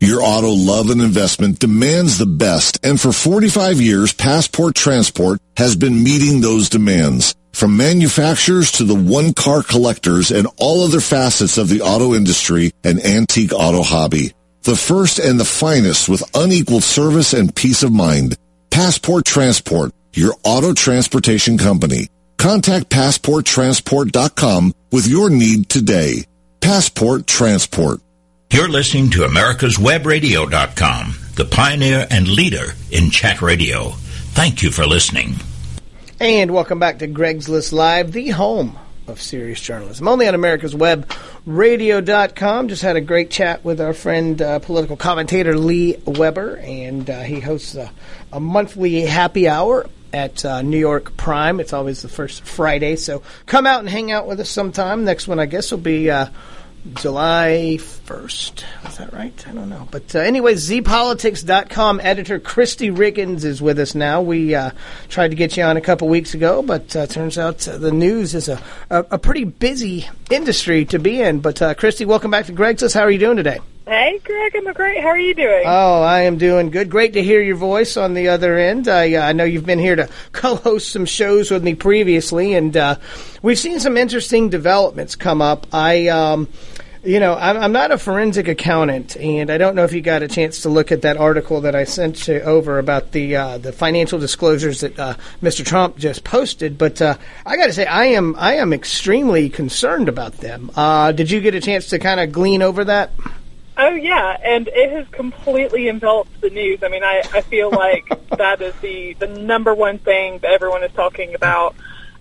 [0.00, 5.76] Your auto love and investment demands the best, and for 45 years, Passport Transport has
[5.76, 7.36] been meeting those demands.
[7.52, 13.02] From manufacturers to the one-car collectors and all other facets of the auto industry and
[13.02, 14.34] antique auto hobby.
[14.66, 18.36] The first and the finest with unequaled service and peace of mind.
[18.68, 22.08] Passport Transport, your auto transportation company.
[22.36, 26.24] Contact PassportTransport.com with your need today.
[26.58, 28.00] Passport Transport.
[28.52, 33.90] You're listening to AmericasWebRadio.com, the pioneer and leader in chat radio.
[34.34, 35.36] Thank you for listening.
[36.18, 38.76] And welcome back to Greg's List Live, the home
[39.06, 40.08] of serious journalism.
[40.08, 41.08] Only on America's Web
[41.46, 42.66] Radio.com.
[42.66, 47.22] Just had a great chat with our friend, uh, political commentator Lee Weber, and uh,
[47.22, 47.92] he hosts a,
[48.32, 51.60] a, monthly happy hour at uh, New York Prime.
[51.60, 55.04] It's always the first Friday, so come out and hang out with us sometime.
[55.04, 56.26] Next one, I guess, will be uh,
[56.94, 58.62] July 1st.
[58.88, 59.44] Is that right?
[59.48, 59.88] I don't know.
[59.90, 64.22] But uh, anyway, zpolitics.com editor Christy Riggins is with us now.
[64.22, 64.70] We uh,
[65.08, 67.90] tried to get you on a couple weeks ago, but uh, turns out uh, the
[67.90, 71.40] news is a, a, a, pretty busy industry to be in.
[71.40, 72.94] But uh, Christy, welcome back to Greg's List.
[72.94, 73.58] How are you doing today?
[73.88, 75.00] Hey, Greg, I'm great.
[75.00, 75.62] How are you doing?
[75.64, 76.90] Oh, I am doing good.
[76.90, 78.88] Great to hear your voice on the other end.
[78.88, 82.76] I, uh, I know you've been here to co-host some shows with me previously, and
[82.76, 82.96] uh,
[83.42, 85.68] we've seen some interesting developments come up.
[85.72, 86.48] I, um,
[87.06, 90.22] you know, I'm, I'm, not a forensic accountant, and I don't know if you got
[90.22, 93.58] a chance to look at that article that I sent you over about the uh,
[93.58, 95.64] the financial disclosures that uh, Mr.
[95.64, 96.76] Trump just posted.
[96.76, 100.70] But uh, I got to say, I am I am extremely concerned about them.
[100.74, 103.12] Uh, did you get a chance to kind of glean over that?
[103.78, 106.82] Oh yeah, and it has completely enveloped the news.
[106.82, 110.82] I mean, I, I feel like that is the the number one thing that everyone
[110.82, 111.76] is talking about,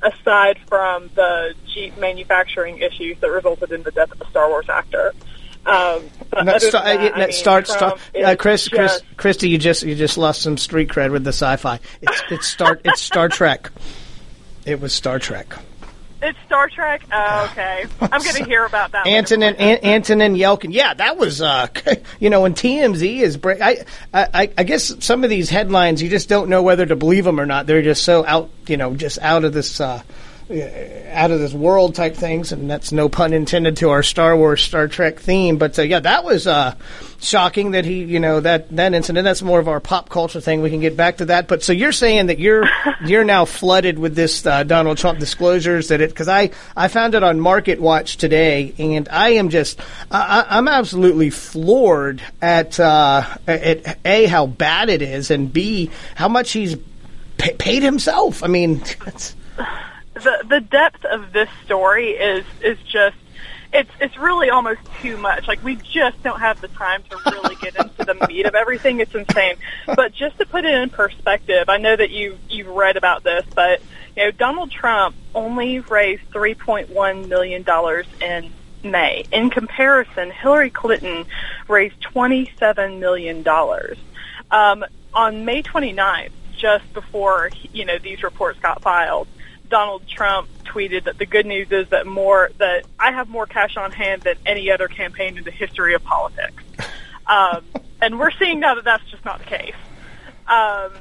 [0.06, 4.70] aside from the Jeep manufacturing issues that resulted in the death of a Star Wars
[4.70, 5.14] actor.
[5.66, 10.16] Um, that, that, I mean, start, start, uh, Chris, Chris, Christy, you just you just
[10.16, 11.80] lost some street cred with the sci-fi.
[12.02, 13.72] It's it's Star it's Star Trek.
[14.66, 15.56] It was Star Trek.
[16.26, 17.04] It's Star Trek.
[17.12, 19.06] Oh, okay, I'm going to hear about that.
[19.06, 20.74] Antonin An- Antonin Yelkin.
[20.74, 21.40] Yeah, that was.
[21.40, 21.68] Uh,
[22.20, 23.62] you know, when TMZ is break.
[23.62, 27.26] I, I I guess some of these headlines you just don't know whether to believe
[27.26, 27.68] them or not.
[27.68, 28.50] They're just so out.
[28.66, 29.80] You know, just out of this.
[29.80, 30.02] Uh,
[30.48, 34.62] out of this world type things, and that's no pun intended to our Star Wars,
[34.62, 35.58] Star Trek theme.
[35.58, 36.76] But uh, yeah, that was uh,
[37.20, 39.24] shocking that he, you know, that that incident.
[39.24, 40.62] That's more of our pop culture thing.
[40.62, 41.48] We can get back to that.
[41.48, 42.66] But so you're saying that you're
[43.06, 47.16] you're now flooded with this uh, Donald Trump disclosures that it because I I found
[47.16, 49.80] it on Market Watch today, and I am just
[50.12, 56.28] I, I'm absolutely floored at uh, at a how bad it is, and b how
[56.28, 56.76] much he's
[57.38, 58.44] paid himself.
[58.44, 58.84] I mean.
[60.16, 63.18] the the depth of this story is is just
[63.74, 65.48] it's it's really almost too much.
[65.48, 69.00] Like we just don't have the time to really get into the meat of everything.
[69.00, 69.56] It's insane.
[69.86, 73.46] But just to put it in perspective, I know that you you've read about this,
[73.54, 73.82] but
[74.16, 78.52] you know Donald Trump only raised three point one million dollars in
[78.84, 79.26] May.
[79.32, 81.26] In comparison, Hillary Clinton
[81.68, 83.98] raised twenty seven million dollars.
[84.52, 89.28] Um, on May 29th, just before you know these reports got filed,
[89.70, 93.78] Donald Trump tweeted that the good news is that more that I have more cash
[93.78, 96.64] on hand than any other campaign in the history of politics.
[97.28, 97.66] Um,
[98.02, 99.74] and we're seeing now that that's just not the case.
[100.48, 100.92] Um,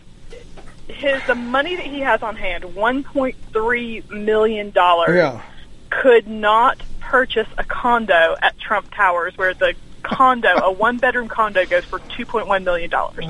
[0.88, 5.42] his the money that he has on hand, 1.3 million dollars, yeah.
[5.90, 11.67] could not purchase a condo at Trump Towers, where the condo, a one bedroom condo,
[11.67, 13.27] goes for 2.1 million dollars.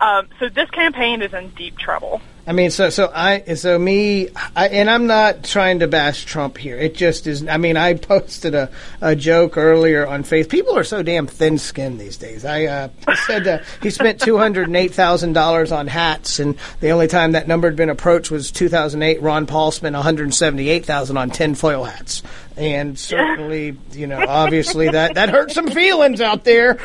[0.00, 2.20] Um, so this campaign is in deep trouble.
[2.44, 6.58] I mean, so so I so me, I, and I'm not trying to bash Trump
[6.58, 6.76] here.
[6.76, 7.46] It just is.
[7.46, 8.68] I mean, I posted a,
[9.00, 10.48] a joke earlier on Faith.
[10.48, 12.44] People are so damn thin skinned these days.
[12.44, 12.88] I uh,
[13.26, 17.06] said uh, he spent two hundred and eight thousand dollars on hats, and the only
[17.06, 19.22] time that number had been approached was two thousand eight.
[19.22, 22.22] Ron Paul spent one hundred seventy eight thousand on tinfoil hats
[22.56, 26.78] and certainly, you know, obviously that that hurt some feelings out there.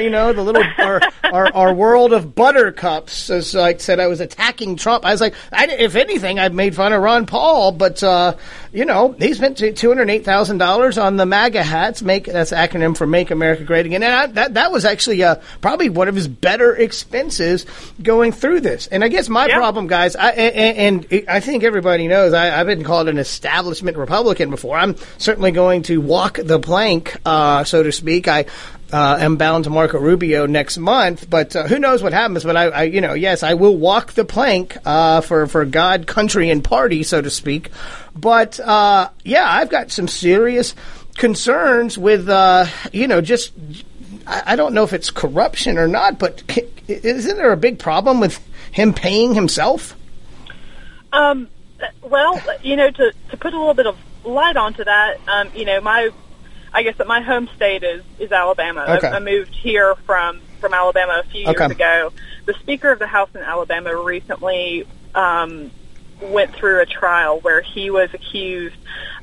[0.00, 4.20] You know, the little our our, our world of buttercups, as I said, I was
[4.20, 5.04] attacking Trump.
[5.04, 8.34] I was like, I, if anything, I've made fun of Ron Paul, but uh,
[8.72, 12.02] you know, he spent two hundred eight thousand dollars on the MAGA hats.
[12.02, 15.36] Make that's acronym for Make America Great Again, and I, that that was actually uh,
[15.60, 17.66] probably one of his better expenses
[18.02, 18.86] going through this.
[18.86, 22.66] And I guess my problem, guys, I, and, and I think everybody knows I, I've
[22.66, 24.76] been called an establishment Republican before.
[24.76, 28.28] I'm certainly going to walk the plank, uh, so to speak.
[28.28, 28.46] I
[28.92, 32.44] uh, am bound to Marco Rubio next month, but uh, who knows what happens?
[32.44, 36.06] But I, I, you know, yes, I will walk the plank uh, for for God,
[36.06, 37.70] country, and party, so to speak.
[38.16, 40.74] But uh, yeah, I've got some serious
[41.16, 43.52] concerns with, uh, you know, just
[44.26, 46.42] I, I don't know if it's corruption or not, but
[46.88, 48.40] isn't there a big problem with
[48.72, 49.96] him paying himself?
[51.12, 51.48] Um,
[52.02, 55.64] well, you know, to to put a little bit of light onto that, um, you
[55.64, 56.10] know, my
[56.72, 58.84] I guess that my home state is is Alabama.
[58.86, 59.08] I- Okay.
[59.08, 61.66] I, moved here from from Alabama a few years Okay.
[61.72, 62.12] ago.
[62.46, 65.70] The Speaker of the House in Alabama recently um,
[66.20, 68.76] went through a trial where he was accused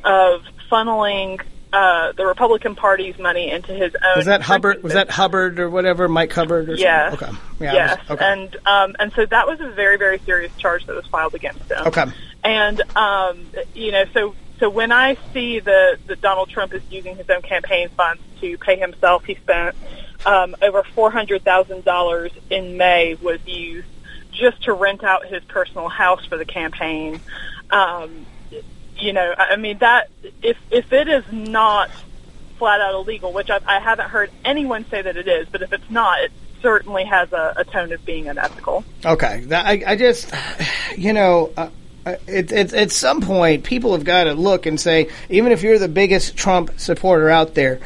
[0.03, 1.41] of funneling
[1.73, 4.15] uh, the Republican Party's money into his own.
[4.17, 4.81] Was that Hubbard?
[4.81, 6.07] Was that Hubbard or whatever?
[6.07, 7.11] Mike Hubbard or Yes.
[7.19, 7.29] something?
[7.29, 7.37] Okay.
[7.59, 7.73] Yeah.
[7.73, 8.25] yes, was- okay.
[8.31, 11.69] and um, and so that was a very very serious charge that was filed against
[11.69, 11.85] him.
[11.87, 12.05] Okay.
[12.45, 17.29] And um, you know, so so when I see that Donald Trump is using his
[17.29, 19.75] own campaign funds to pay himself, he spent
[20.25, 23.87] um, over four hundred thousand dollars in May was used
[24.31, 27.19] just to rent out his personal house for the campaign.
[27.69, 28.25] Um,
[28.97, 30.09] you know, I mean that
[30.41, 31.89] if if it is not
[32.57, 35.73] flat out illegal, which I, I haven't heard anyone say that it is, but if
[35.73, 36.31] it's not, it
[36.61, 38.83] certainly has a, a tone of being unethical.
[39.05, 40.33] Okay, I, I just,
[40.97, 41.69] you know, uh,
[42.05, 45.63] Uh, it, it, at some point, people have got to look and say, even if
[45.63, 47.79] you're the biggest Trump supporter out there,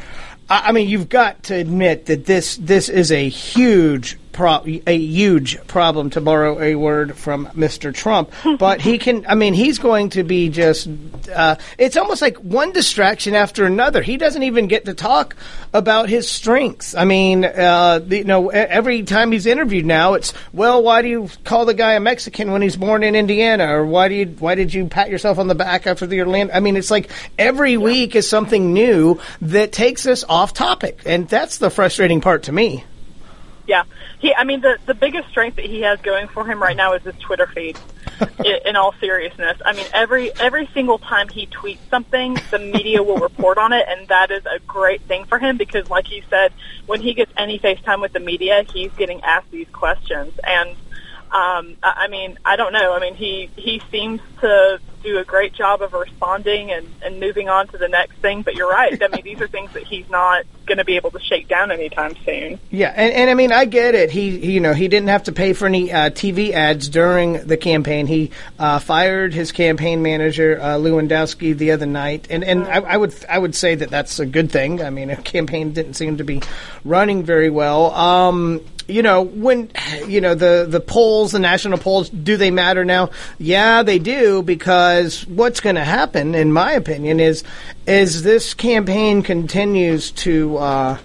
[0.48, 4.18] I, I mean, you've got to admit that this this is a huge.
[4.32, 7.92] Pro- a huge problem to borrow a word from Mr.
[7.92, 9.26] Trump, but he can.
[9.26, 10.88] I mean, he's going to be just.
[11.34, 14.02] Uh, it's almost like one distraction after another.
[14.02, 15.36] He doesn't even get to talk
[15.72, 16.94] about his strengths.
[16.94, 21.28] I mean, uh, you know, every time he's interviewed now, it's well, why do you
[21.44, 24.54] call the guy a Mexican when he's born in Indiana, or why do you why
[24.54, 26.52] did you pat yourself on the back after the Orlando?
[26.54, 31.28] I mean, it's like every week is something new that takes us off topic, and
[31.28, 32.84] that's the frustrating part to me.
[33.66, 33.84] Yeah,
[34.20, 34.34] he.
[34.34, 37.02] I mean, the the biggest strength that he has going for him right now is
[37.02, 37.76] his Twitter feed.
[38.66, 43.16] in all seriousness, I mean, every every single time he tweets something, the media will
[43.28, 46.52] report on it, and that is a great thing for him because, like you said,
[46.86, 50.70] when he gets any FaceTime with the media, he's getting asked these questions, and
[51.30, 52.92] um, I I mean, I don't know.
[52.92, 57.48] I mean, he he seems to do a great job of responding and and moving
[57.48, 58.42] on to the next thing.
[58.42, 59.00] But you're right.
[59.02, 61.70] I mean, these are things that he's not going to be able to shake down
[61.70, 62.58] anytime soon.
[62.70, 64.10] Yeah, and, and I mean, I get it.
[64.10, 67.44] He, he, you know, he didn't have to pay for any uh, TV ads during
[67.46, 68.06] the campaign.
[68.06, 72.96] He uh, fired his campaign manager uh, Lewandowski the other night, and and I, I
[72.96, 74.82] would I would say that that's a good thing.
[74.82, 76.42] I mean, a campaign didn't seem to be
[76.84, 77.92] running very well.
[77.94, 78.60] Um,
[78.90, 79.70] you know, when
[80.06, 83.10] you know the the polls, the national polls, do they matter now?
[83.38, 87.44] Yeah, they do because what's going to happen, in my opinion, is
[87.86, 90.98] as this campaign continues to uh,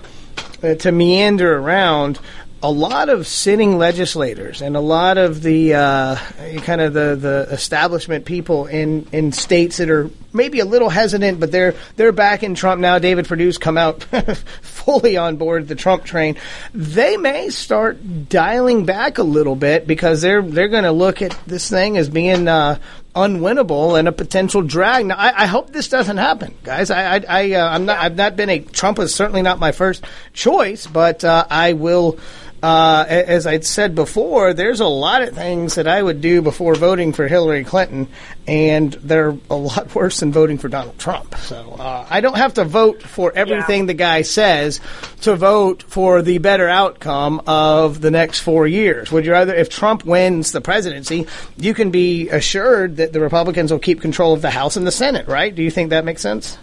[0.64, 2.20] uh, to meander around,
[2.66, 6.16] a lot of sitting legislators and a lot of the uh,
[6.64, 11.40] kind of the, the establishment people in, in states that are maybe a little hesitant,
[11.40, 12.98] but they're they're back in Trump now.
[12.98, 14.04] David Perdue's come out
[14.64, 16.38] fully on board the Trump train.
[16.74, 21.38] They may start dialing back a little bit because they're they're going to look at
[21.46, 22.80] this thing as being uh,
[23.16, 25.06] unwinnable and a potential drag.
[25.06, 26.92] Now, I, I hope this doesn't happen, guys.
[26.92, 27.98] I, I, I uh, I'm not.
[27.98, 30.04] I've not been a Trump is certainly not my first
[30.34, 32.20] choice, but uh, I will.
[32.66, 36.74] Uh, as I'd said before, there's a lot of things that I would do before
[36.74, 38.08] voting for Hillary Clinton,
[38.48, 41.36] and they're a lot worse than voting for Donald Trump.
[41.38, 44.82] So uh, I don't have to vote for everything the guy says
[45.22, 49.12] to vote for the better outcome of the next four years.
[49.12, 53.72] Would you rather, if Trump wins the presidency, you can be assured that the Republicans
[53.72, 55.54] will keep control of the House and the Senate, right?
[55.54, 56.58] Do you think that makes sense?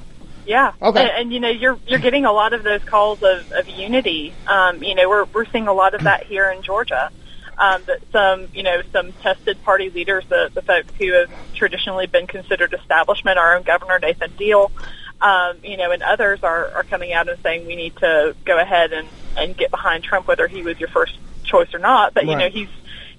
[0.44, 0.72] Yeah.
[0.80, 1.00] Okay.
[1.00, 4.34] And, and you know, you're you're getting a lot of those calls of, of unity.
[4.46, 7.10] Um, you know, we're we're seeing a lot of that here in Georgia.
[7.58, 12.06] Um, that some, you know, some tested party leaders, the, the folks who have traditionally
[12.06, 14.72] been considered establishment, our own Governor Nathan Deal,
[15.20, 18.58] um, you know, and others are, are coming out and saying we need to go
[18.58, 22.14] ahead and, and get behind Trump, whether he was your first choice or not.
[22.14, 22.68] But you know, he's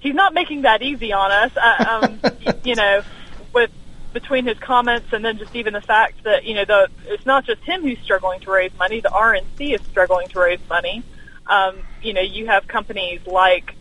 [0.00, 1.52] he's not making that easy on us.
[1.56, 2.20] Uh, um,
[2.64, 3.02] you know,
[4.14, 7.44] between his comments and then just even the fact that you know the it's not
[7.44, 9.00] just him who's struggling to raise money.
[9.00, 11.02] The RNC is struggling to raise money.
[11.46, 13.74] Um, you know, you have companies like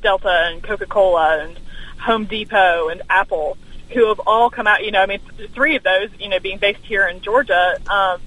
[0.00, 1.58] Delta and Coca Cola and
[1.98, 3.58] Home Depot and Apple
[3.90, 4.84] who have all come out.
[4.84, 7.76] You know, I mean, th- three of those, you know, being based here in Georgia.
[7.90, 8.20] Um,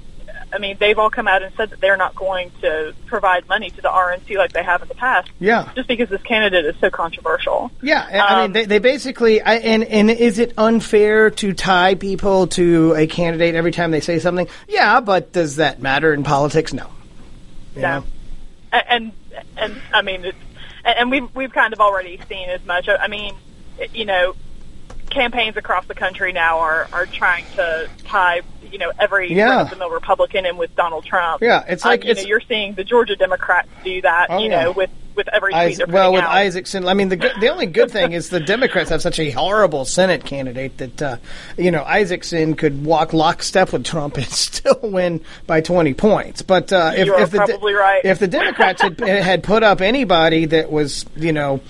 [0.54, 3.70] I mean, they've all come out and said that they're not going to provide money
[3.72, 5.30] to the RNC like they have in the past.
[5.40, 5.72] Yeah.
[5.76, 7.72] Just because this candidate is so controversial.
[7.82, 11.54] Yeah, I I mean, Um, they, they basically, I, and and is it unfair to
[11.54, 14.48] tie people to a candidate every time they say something?
[14.68, 16.72] Yeah, but does that matter in politics?
[16.74, 16.88] No.
[17.76, 18.00] You No.
[18.00, 18.06] know?
[18.72, 19.12] And
[19.58, 20.38] and I mean, it's,
[20.86, 22.88] and we've we've kind of already seen as much.
[22.90, 23.34] I mean,
[23.94, 24.36] you know,
[25.10, 28.42] campaigns across the country now are are trying to tie
[28.72, 29.50] you know every Yeah.
[29.50, 31.42] run-of-the-mill Republican in with Donald Trump.
[31.42, 34.28] Yeah, it's Um, like you it's- know you're seeing the Georgia Democrats do that.
[34.30, 34.64] Oh, you yeah.
[34.64, 36.32] know with with every Isaac, well, with out.
[36.38, 39.86] Isakson, I mean, the the only good thing is the Democrats have such a horrible
[39.86, 41.18] Senate candidate that uh,
[41.56, 46.42] you know Isakson could walk lockstep with Trump and still win by twenty points.
[46.42, 47.38] But uh, if, if the
[47.78, 48.02] right.
[48.04, 51.62] if the Democrats had had put up anybody that was you know.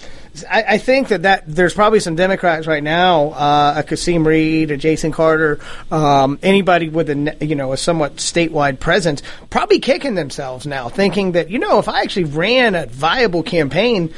[0.49, 4.71] I, I think that, that there's probably some Democrats right now, uh, a Kasim Reed,
[4.71, 5.59] a Jason Carter,
[5.91, 11.33] um, anybody with a you know a somewhat statewide presence, probably kicking themselves now, thinking
[11.33, 14.13] that you know if I actually ran a viable campaign,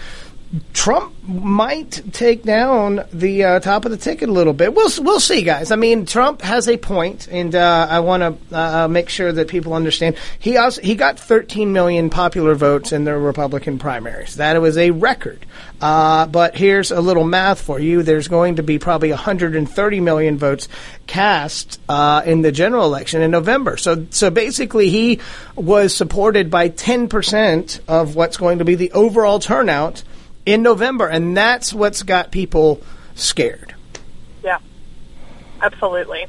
[0.74, 4.74] Trump might take down the uh, top of the ticket a little bit.
[4.74, 5.72] We'll we'll see, guys.
[5.72, 9.48] I mean, Trump has a point, and uh, I want to uh, make sure that
[9.48, 10.16] people understand.
[10.38, 14.36] He also he got 13 million popular votes in the Republican primaries.
[14.36, 15.46] That was a record.
[15.82, 18.04] Uh, but here's a little math for you.
[18.04, 20.68] There's going to be probably 130 million votes
[21.08, 23.78] cast uh, in the general election in November.
[23.78, 25.20] So so basically, he
[25.56, 30.04] was supported by 10 percent of what's going to be the overall turnout
[30.46, 32.82] in November, and that's what's got people
[33.16, 33.74] scared.
[34.44, 34.60] Yeah,
[35.62, 36.28] absolutely.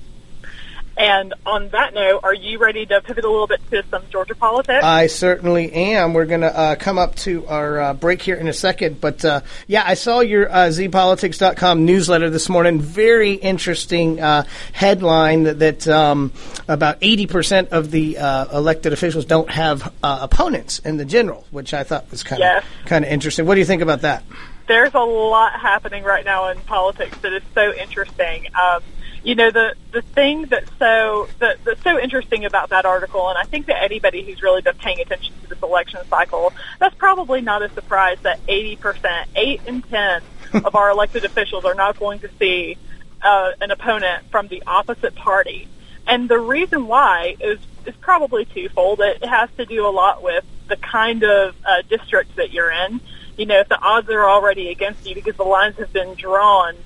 [0.99, 4.35] And on that note, are you ready to pivot a little bit to some Georgia
[4.35, 4.83] politics?
[4.83, 6.15] I certainly am.
[6.15, 8.99] We're going to uh, come up to our uh, break here in a second.
[9.01, 12.81] But uh, yeah, I saw your uh, zpolitics.com newsletter this morning.
[12.81, 16.33] Very interesting uh, headline that, that um,
[16.67, 21.75] about 80% of the uh, elected officials don't have uh, opponents in the general, which
[21.75, 22.65] I thought was kind of Yes.
[22.87, 23.45] kind of interesting.
[23.45, 24.25] What do you think about that?
[24.69, 28.49] there's a lot happening right now in politics that is so interesting.
[28.61, 28.83] Um,
[29.27, 33.37] you know, the the thing that's so that, that's so interesting about that article, and
[33.37, 37.41] I think that anybody who's really been paying attention to this election cycle, that's probably
[37.41, 40.23] not a surprise that 80%, eight in ten
[40.55, 42.79] of our elected officials are not going to see
[43.21, 45.67] uh, an opponent from the opposite party.
[46.07, 49.01] And the reason why is is probably twofold.
[49.01, 53.01] It has to do a lot with the kind of uh, district that you're in.
[53.37, 56.77] You know, if the odds are already against you because the lines have been drawn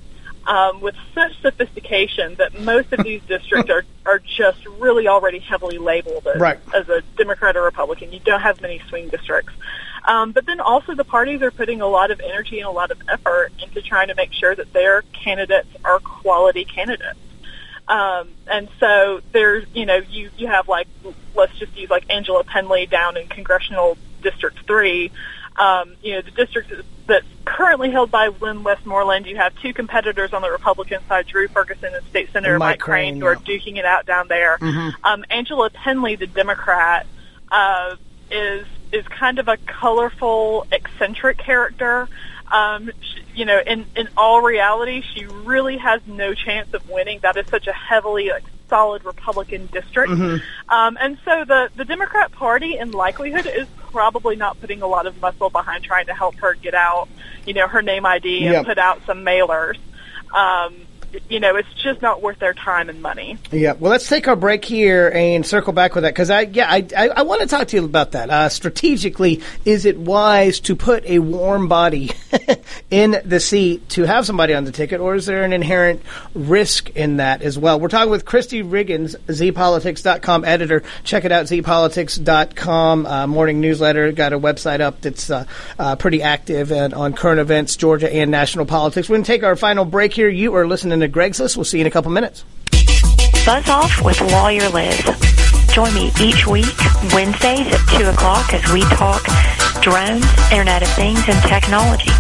[0.47, 5.79] um, with such sophistication that most of these districts are, are just really already heavily
[5.79, 6.59] labeled as, Right.
[6.75, 8.13] as a Democrat or Republican.
[8.13, 9.53] You don't have many swing districts.
[10.07, 12.91] Um, but then also the parties are putting a lot of energy and a lot
[12.91, 17.19] of effort into trying to make sure that their candidates are quality candidates.
[17.87, 20.87] Um, and so there's, you know, you, you have like,
[21.35, 25.11] let's just use like Angela Pendley down in Congressional District 3.
[25.57, 26.73] Um, you know, the district
[27.07, 31.49] that's currently held by Lynn Westmoreland, you have two competitors on the Republican side, Drew
[31.49, 33.59] Ferguson and State Senator And Mike Mike Crane, Crane, who are yeah.
[33.59, 34.59] duking it out down there.
[34.59, 34.95] Mhm.
[35.05, 37.07] Um, Angela Pendley, the Democrat,
[37.51, 37.97] uh,
[38.31, 42.09] is is kind of a colorful, eccentric character.
[42.51, 47.21] Um, sh you know, in in all reality, she really has no chance of winning.
[47.21, 50.13] That is such a heavily like, solid Republican district.
[50.13, 50.43] Mhm.
[50.69, 55.07] Um, and so the the Democrat Party, in likelihood, is probably not putting a lot
[55.07, 57.09] of muscle behind trying to help her get out,
[57.47, 58.67] you know, her name ID and Yep.
[58.67, 59.77] put out some mailers.
[60.35, 60.75] Um,
[61.29, 63.39] you know, it's just not worth their time and money.
[63.51, 66.71] Yeah, well, let's take our break here and circle back with that because I, yeah,
[66.71, 68.31] I, I, I want to talk to you about that.
[68.31, 72.11] Uh, strategically, is it wise to put a warm body
[72.91, 76.03] in the seat to have somebody on the ticket, or is there an inherent
[76.35, 77.81] risk in that as well?
[77.81, 80.83] We're talking with Christy Riggins, zpolitics.com editor.
[81.05, 84.13] Check it out, zpolitics.com, uh, morning newsletter.
[84.13, 85.47] Got a website up that's uh,
[85.79, 89.09] uh, pretty active and on current events, Georgia and national politics.
[89.09, 90.29] We're going to take our final break here.
[90.29, 91.57] You are listening to Greg's List.
[91.57, 92.45] We'll see you in a couple minutes.
[93.45, 95.01] Buzz Off with Lawyer Liz.
[95.73, 96.77] Join me each week,
[97.15, 99.23] Wednesdays at 2 o'clock as we talk
[99.81, 102.11] drones, Internet of Things, and technology.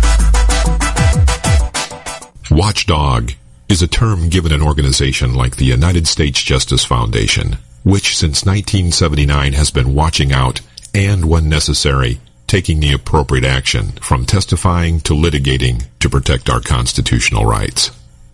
[2.50, 3.32] Watchdog
[3.68, 9.52] is a term given an organization like the United States Justice Foundation, which since 1979
[9.52, 10.60] has been watching out
[10.94, 17.44] and, when necessary, taking the appropriate action from testifying to litigating to protect our constitutional
[17.44, 17.90] rights.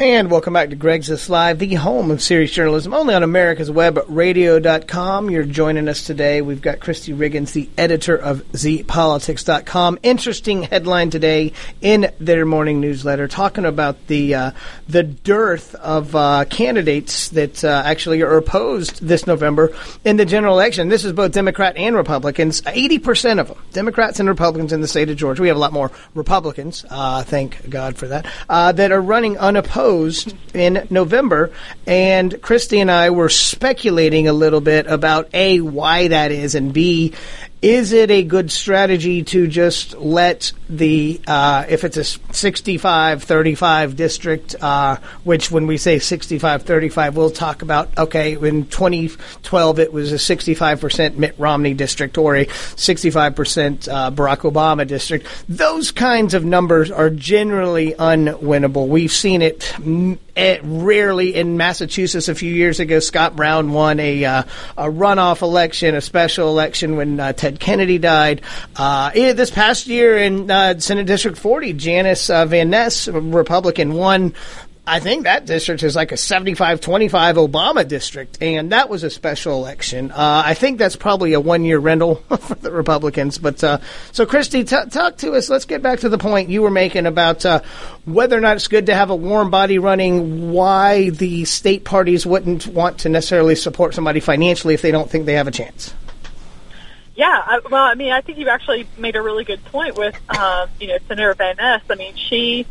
[0.00, 5.30] And welcome back to Greg's List Live, the home of serious journalism, only on americaswebradio.com.
[5.30, 6.42] You're joining us today.
[6.42, 10.00] We've got Kristi Riggins, the editor of zpolitics.com.
[10.02, 14.50] Interesting headline today in their morning newsletter talking about the uh,
[14.88, 19.72] the dearth of uh, candidates that uh, actually are opposed this November
[20.04, 20.88] in the general election.
[20.88, 22.60] This is both Democrat and Republicans.
[22.62, 25.42] 80% of them, Democrats and Republicans in the state of Georgia.
[25.42, 29.38] We have a lot more Republicans, uh, thank God for that, uh, that are running
[29.38, 29.91] unopposed
[30.54, 31.52] in November,
[31.86, 36.72] and Christy and I were speculating a little bit about A, why that is, and
[36.72, 37.12] B,
[37.62, 43.94] is it a good strategy to just let the, uh, if it's a 65 35
[43.94, 49.92] district, uh, which when we say 65 35, we'll talk about, okay, in 2012 it
[49.92, 55.26] was a 65% Mitt Romney district or a 65% uh, Barack Obama district.
[55.48, 58.88] Those kinds of numbers are generally unwinnable.
[58.88, 62.98] We've seen it mm, eh, rarely in Massachusetts a few years ago.
[63.00, 64.42] Scott Brown won a, uh,
[64.76, 68.42] a runoff election, a special election when uh, Ted Kennedy died.
[68.76, 74.34] Uh, this past year in uh, Senate District 40, Janice uh, Van Ness, Republican, won.
[74.84, 79.10] I think that district is like a 75 25 Obama district, and that was a
[79.10, 80.10] special election.
[80.10, 83.38] Uh, I think that's probably a one year rental for the Republicans.
[83.38, 83.78] But uh,
[84.10, 85.48] so, Kristi, t- talk to us.
[85.48, 87.62] Let's get back to the point you were making about uh,
[88.06, 92.26] whether or not it's good to have a warm body running, why the state parties
[92.26, 95.94] wouldn't want to necessarily support somebody financially if they don't think they have a chance.
[97.14, 100.16] Yeah, I, well, I mean, I think you've actually made a really good point with,
[100.36, 101.82] um, you know, Senator Van Ness.
[101.88, 102.66] I mean, she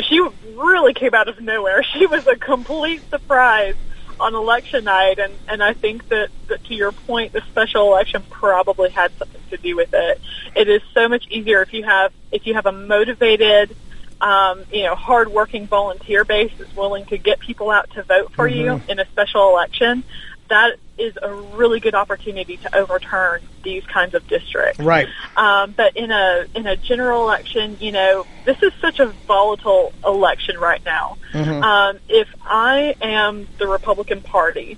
[0.00, 0.26] she
[0.56, 1.82] really came out of nowhere.
[1.92, 3.74] She was a complete surprise
[4.18, 8.22] on election night, and and I think that, that to your point, the special election
[8.30, 10.20] probably had something to do with it.
[10.54, 13.76] It is so much easier if you have if you have a motivated.
[14.20, 18.46] Um, you know, hardworking volunteer base that's willing to get people out to vote for
[18.46, 20.04] you in a special election.
[20.52, 24.78] That is a really good opportunity to overturn these kinds of districts.
[24.78, 25.08] Right.
[25.34, 29.94] Um, but in a in a general election, you know, this is such a volatile
[30.04, 31.16] election right now.
[31.32, 31.62] Mhm.
[31.62, 34.76] Um, if I am the Republican Party,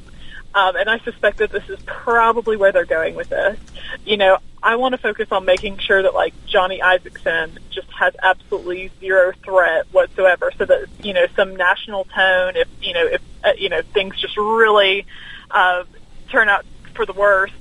[0.55, 3.59] um, and I suspect that this is probably where they're going with this,
[4.05, 8.15] you know, I want to focus on making sure that like Johnny Isakson just has
[8.23, 12.55] absolutely zero threat whatsoever, so that you know some national tone.
[12.55, 15.05] If you know if uh, you know things just really
[15.51, 15.85] uh,
[16.31, 16.65] turn out
[16.95, 17.55] for the worst,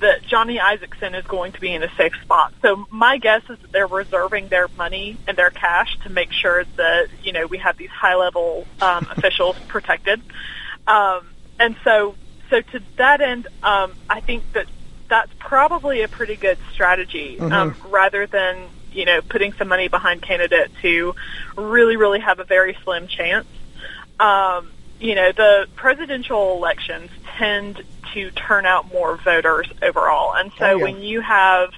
[0.00, 2.52] that Johnny Isakson is going to be in a safe spot.
[2.62, 6.64] So my guess is that they're reserving their money and their cash to make sure
[6.76, 10.20] that you know we have these high level um, officials protected.
[10.86, 11.26] Um,
[11.58, 12.14] and so,
[12.48, 14.66] so to that end, um, I think that
[15.08, 20.22] that's probably a pretty good strategy, um, rather than you know putting some money behind
[20.22, 21.14] candidates who
[21.56, 23.46] really, really have a very slim chance.
[24.18, 24.70] Um,
[25.00, 27.82] you know, the presidential elections tend
[28.14, 30.82] to turn out more voters overall, and so Oh, yeah.
[30.84, 31.70] when you have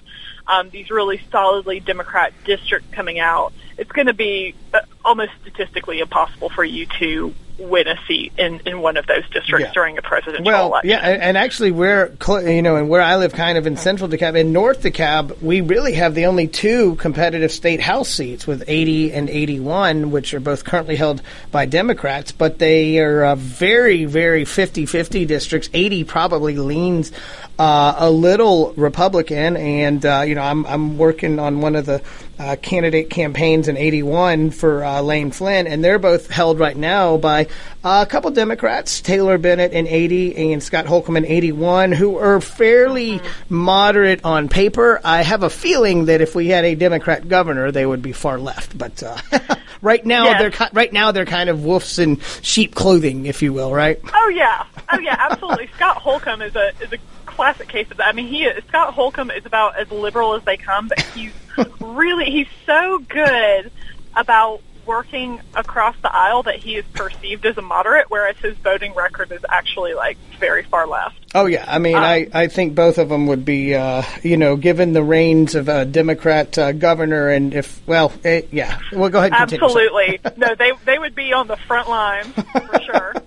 [0.46, 6.00] um, these really solidly Democrat districts coming out, it's going to be uh, almost statistically
[6.00, 9.72] impossible for you to win a seat in, in one of those districts Yeah.
[9.72, 10.90] during a presidential Well, election.
[10.90, 12.10] yeah, and, and actually, we're
[12.44, 15.60] you know, and where I live, kind of in central DeKalb, in North DeKalb, we
[15.60, 20.40] really have the only two competitive state house seats with 80 and 81, which are
[20.40, 21.22] both currently held
[21.52, 25.68] by Democrats, but they are uh, very, very 50-50 districts.
[25.72, 27.12] 80 probably leans
[27.58, 32.02] uh, a little Republican, and uh, you know, I'm I'm working on one of the
[32.38, 37.16] uh, candidate campaigns in 81 for uh, Lane Flynn, and they're both held right now
[37.16, 37.46] by
[37.84, 42.40] uh, a couple Democrats, Taylor Bennett in 80 and Scott Holcomb in 81, who are
[42.40, 45.00] fairly moderate on paper.
[45.04, 48.38] I have a feeling that if we had a Democrat governor, they would be far
[48.38, 48.76] left.
[48.76, 49.16] But uh,
[49.82, 50.58] right now, Yes.
[50.58, 53.98] they're right now they're kind of wolves in sheep clothing, if you will, right?
[54.12, 55.66] Oh yeah, oh yeah, absolutely.
[55.76, 58.06] Scott Holcomb is a is a classic case of that.
[58.08, 61.32] I mean, he is, Scott Holcomb is about as liberal as they come, but he's
[61.80, 63.70] really he's so good
[64.14, 68.94] about working across the aisle that he is perceived as a moderate, whereas his voting
[68.94, 71.16] record is actually like very far left.
[71.34, 74.56] Oh yeah, I mean, I, I think both of them would be, uh, you know,
[74.56, 79.18] given the reins of a Democrat uh, governor, and if well, eh, yeah, well, go
[79.18, 79.32] ahead.
[79.32, 79.52] And.
[79.52, 83.14] Absolutely, no, they they would be on the front line for sure.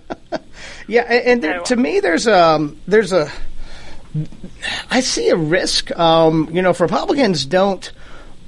[0.88, 3.30] Yeah, a- and there, to me, there's um, there's a,
[4.90, 5.96] I see a risk.
[5.98, 7.90] Um, you know, if Republicans don't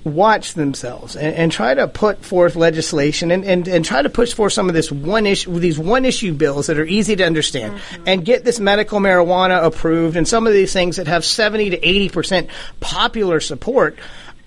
[0.09, 4.33] watch themselves and, and try to put forth legislation and, and, and try to push
[4.35, 7.81] for some of this one issue, these one issue bills that are easy to understand
[8.07, 11.87] and get this medical marijuana approved and some of these things that have 70 to
[11.87, 12.51] 80 percent
[12.81, 13.99] popular support.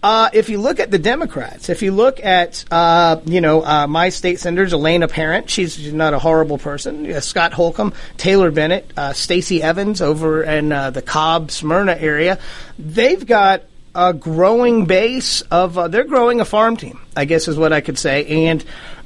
[0.04, 3.86] Uh, if you look at the Democrats, if you look at, uh, you know, uh,
[3.86, 7.12] my state senators, Elena Parent, she's she's not a horrible person.
[7.12, 12.40] Uh, Scott Holcomb, Taylor Bennett, uh, Stacey Evans over in uh, the Cobb, Smyrna area,
[12.80, 13.64] they've got
[13.94, 17.82] a growing base of, uh, they're growing a farm team, I guess is what I
[17.82, 18.48] could say.
[18.48, 18.64] And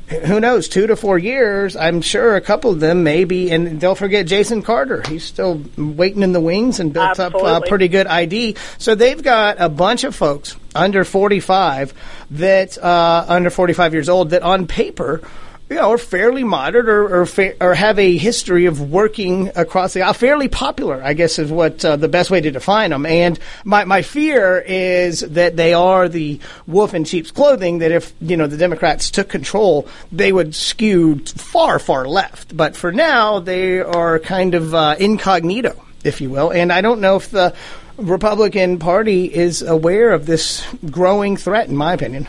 [0.08, 3.98] who knows, two to four years, I'm sure a couple of them maybe, and don't
[3.98, 5.02] forget Jason Carter.
[5.08, 8.56] He's still waiting in the wings and built up a pretty good ID.
[8.78, 11.94] So they've got a bunch of folks under 45
[12.32, 15.22] that, uh, under 45 years old, that on paper,
[15.70, 19.94] you know, are fairly moderate or or, fa- or have a history of working across
[19.94, 20.14] the aisle.
[20.14, 23.06] Fairly popular, I guess, is what uh, the best way to define them.
[23.06, 27.80] And my my fear is that they are the wolf in sheep's clothing.
[27.80, 32.56] That if you know the Democrats took control, they would skew far far left.
[32.56, 36.52] But for now, they are kind of uh, incognito, if you will.
[36.52, 37.56] And I don't know if the
[37.98, 41.70] Republican Party is aware of this growing threat.
[41.70, 42.28] In my opinion.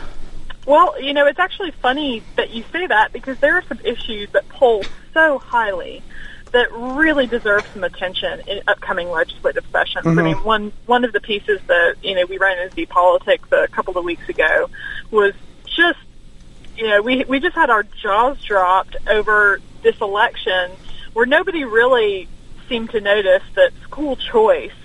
[0.67, 4.27] Well, you know, it's actually funny that you say that because there are some issues
[4.33, 6.03] that poll so highly
[6.51, 10.05] that really deserve some attention in upcoming legislative sessions.
[10.05, 10.23] I Mhm.
[10.23, 13.69] mean, one one of the pieces that you know we ran in Z Politics a
[13.69, 14.69] couple of weeks ago
[15.09, 15.33] was
[15.65, 15.99] just
[16.75, 20.71] you know we we just had our jaws dropped over this election
[21.13, 22.27] where nobody really
[22.67, 24.75] seemed to notice that school choice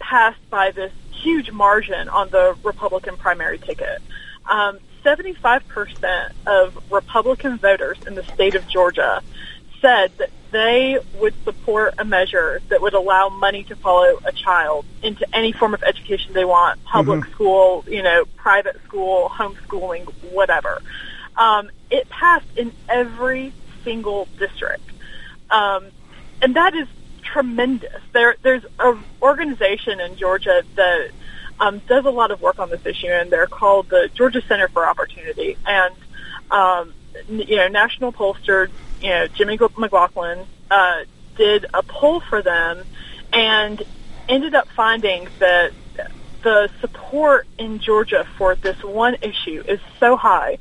[0.00, 4.02] passed by this huge margin on the Republican primary ticket.
[4.46, 9.22] Um, 75% of Republican voters in the state of Georgia
[9.80, 14.84] said that they would support a measure that would allow money to follow a child
[15.02, 17.30] into any form of education they want, public Mhm.
[17.30, 20.82] school, you know, private school, homeschooling, whatever.
[21.36, 23.52] Um, it passed in every
[23.84, 24.82] single district.
[25.50, 25.86] Um,
[26.42, 26.88] and that is
[27.22, 28.02] tremendous.
[28.12, 31.10] There, there's an organization in Georgia that
[31.60, 34.68] um, does a lot of work on this issue, and they're called the Georgia Center
[34.68, 35.56] for Opportunity.
[35.66, 35.94] And
[36.50, 36.94] um,
[37.28, 38.68] you know, national pollster,
[39.00, 41.04] you know, Jimmy McLaughlin uh,
[41.36, 42.82] did a poll for them,
[43.32, 43.82] and
[44.28, 45.72] ended up finding that
[46.42, 50.58] the support in Georgia for this one issue is so high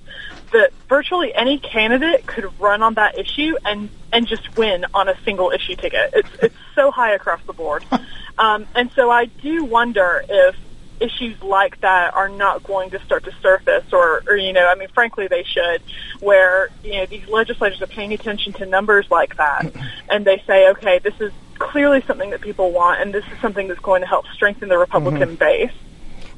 [0.51, 5.15] that virtually any candidate could run on that issue and and just win on a
[5.23, 6.11] single issue ticket.
[6.13, 7.85] It's it's so high across the board,
[8.37, 10.55] um, and so I do wonder if
[10.99, 14.75] issues like that are not going to start to surface, or, or you know, I
[14.75, 15.81] mean, frankly, they should.
[16.19, 19.73] Where you know these legislators are paying attention to numbers like that,
[20.09, 23.67] and they say, okay, this is clearly something that people want, and this is something
[23.67, 25.39] that's going to help strengthen the Republican Mhm.
[25.39, 25.71] base.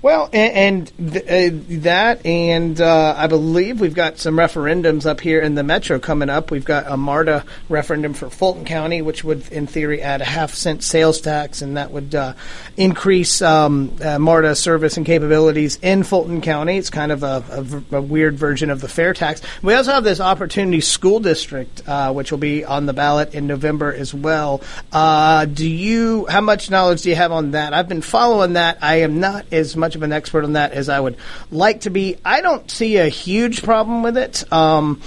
[0.04, 5.22] Well, and, and th- uh, that, and uh, I believe we've got some referendums up
[5.22, 6.50] here in the metro coming up.
[6.50, 10.56] We've got a MARTA referendum for Fulton County, which would, in theory, add a half
[10.56, 12.34] cent sales tax, and that would uh,
[12.78, 16.78] increase um, uh, MARTA service and capabilities in Fulton County.
[16.78, 19.44] It's kind of a weird version of the fair tax.
[19.62, 23.46] We also have this Opportunity School District, uh, which will be on the ballot in
[23.46, 24.62] November as well.
[24.92, 26.26] Uh, do you?
[26.26, 27.76] How much knowledge do you have on that?
[27.76, 28.80] I've been following that.
[28.82, 31.18] I am not as much much of an expert on that as I would
[31.52, 32.16] like to be.
[32.24, 34.52] I don't see a huge problem with it.
[34.52, 35.02] Um,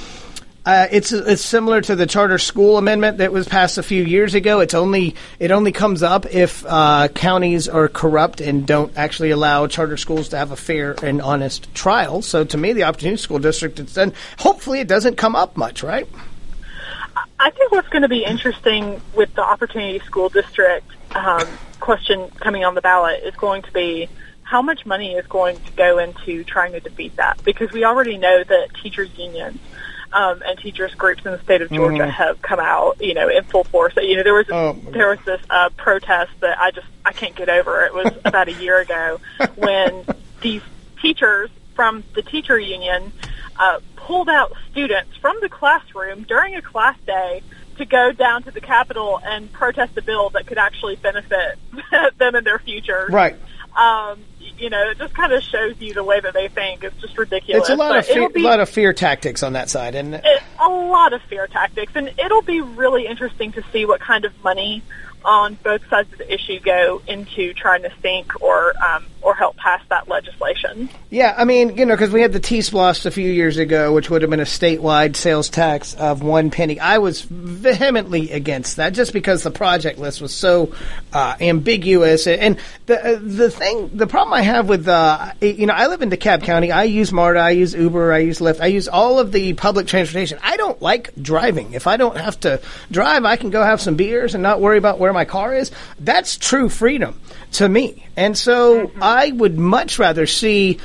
[0.66, 4.34] uh, it's it's similar to the charter school amendment that was passed a few years
[4.34, 4.60] ago.
[4.60, 9.66] It's only it only comes up if uh, counties are corrupt and don't actually allow
[9.66, 12.20] charter schools to have a fair and honest trial.
[12.20, 14.12] So to me, the Opportunity School District, it's done.
[14.38, 16.08] Hopefully, it doesn't come up much, right?
[17.38, 21.46] I think what's going to be interesting with the Opportunity School District um,
[21.80, 24.08] question coming on the ballot is going to be
[24.54, 28.16] how much money is going to go into trying to defeat that because we already
[28.16, 29.58] know that teachers unions
[30.12, 32.10] um, and teachers groups in the state of Georgia Mhm.
[32.12, 33.94] have come out, you know, in full force.
[33.96, 37.34] You know, there was Oh, there was this uh, protest that I just I can't
[37.34, 37.82] get over.
[37.84, 39.18] It was about a year ago
[39.56, 40.04] when
[40.40, 40.62] these
[41.02, 43.10] teachers from the teacher union
[43.58, 47.42] uh, pulled out students from the classroom during a class day
[47.78, 51.58] to go down to the Capitol and protest a bill that could actually benefit
[52.18, 53.08] them in their future.
[53.10, 53.34] Right.
[53.76, 54.20] Um,
[54.58, 56.84] you know, it just kind of shows you the way that they think.
[56.84, 57.62] It's just ridiculous.
[57.62, 60.14] It's a lot But of fear, be- lot of fear tactics on that side, and
[60.14, 64.24] it, a lot of fear tactics, and it'll be really interesting to see what kind
[64.24, 64.82] of money
[65.24, 69.56] on both sides of the issue go into trying to sink or um, or help
[69.56, 70.88] pass that legislation.
[71.08, 73.92] Yeah, I mean, you know, because we had the T SPLOST a few years ago,
[73.94, 76.78] which would have been a statewide sales tax of one penny.
[76.78, 80.74] I was vehemently against that, just because the project list was so
[81.12, 82.26] uh, ambiguous.
[82.26, 86.10] And the the thing, the problem I have with, uh, you know, I live in
[86.10, 86.70] DeKalb County.
[86.70, 89.86] I use MARTA, I use Uber, I use Lyft, I use all of the public
[89.86, 90.38] transportation.
[90.42, 91.72] I don't like driving.
[91.72, 92.60] If I don't have to
[92.90, 95.70] drive, I can go have some beers and not worry about where my car is.
[95.98, 97.18] That's true freedom
[97.52, 98.06] to me.
[98.16, 100.78] And so I would much rather see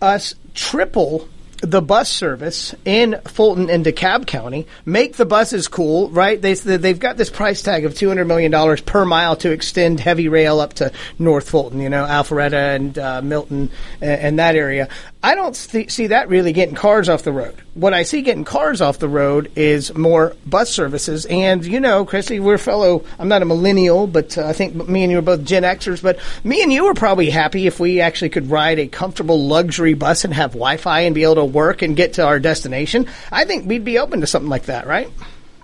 [0.00, 1.28] us triple
[1.64, 6.40] the bus service in Fulton and DeKalb County, make the buses cool, right?
[6.40, 10.60] They, they've got this price tag of $200 million per mile to extend heavy rail
[10.60, 13.70] up to North Fulton, you know, Alpharetta and uh, Milton
[14.00, 14.88] and, and that area.
[15.24, 17.56] I don't th- see that really getting cars off the road.
[17.72, 21.24] What I see getting cars off the road is more bus services.
[21.24, 25.02] And, you know, Chrissy, we're fellow, I'm not a millennial, but uh, I think me
[25.02, 28.02] and you are both Gen Xers, but me and you are probably happy if we
[28.02, 31.44] actually could ride a comfortable luxury bus and have Wi Fi and be able to
[31.46, 33.06] work and get to our destination.
[33.32, 35.08] I think we'd be open to something like that, right?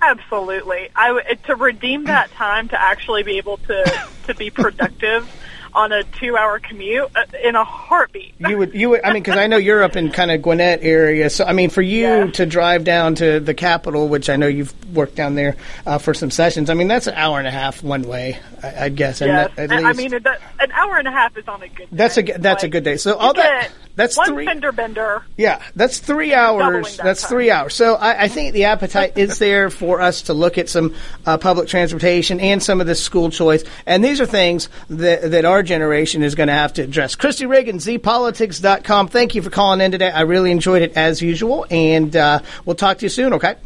[0.00, 5.28] Absolutely, I w- to redeem that time to actually be able to to be productive
[5.74, 8.34] on a two-hour commute uh, in a heartbeat.
[8.38, 10.80] You would, you would, I mean, because I know you're up in kind of Gwinnett
[10.82, 11.30] area.
[11.30, 14.74] So, I mean, for you to drive down to the Capitol, which I know you've
[14.94, 15.56] worked down there
[15.86, 18.86] uh, for some sessions, I mean, that's an hour and a half one way, I,
[18.86, 19.20] I'd guess.
[19.20, 21.68] Yes, that- at and I mean it, an hour and a half is on a
[21.68, 21.88] good.
[21.92, 22.96] that's a that's a good day.
[22.96, 24.46] So all that that's one three.
[24.46, 25.22] fender bender.
[25.36, 26.96] Yeah, that's three hours.
[26.96, 27.28] that That's time.
[27.28, 27.74] three hours.
[27.74, 30.94] So I, I think the appetite is there for us to look at some
[31.26, 33.64] uh, public transportation and some of this school choice.
[33.86, 37.14] And these are things that, that our generation is going to have to address.
[37.16, 39.08] Christy Riggins, zpolitics.com.
[39.08, 40.10] Thank you for calling in today.
[40.10, 41.66] I really enjoyed it as usual.
[41.70, 43.56] And uh, we'll talk to you soon, okay?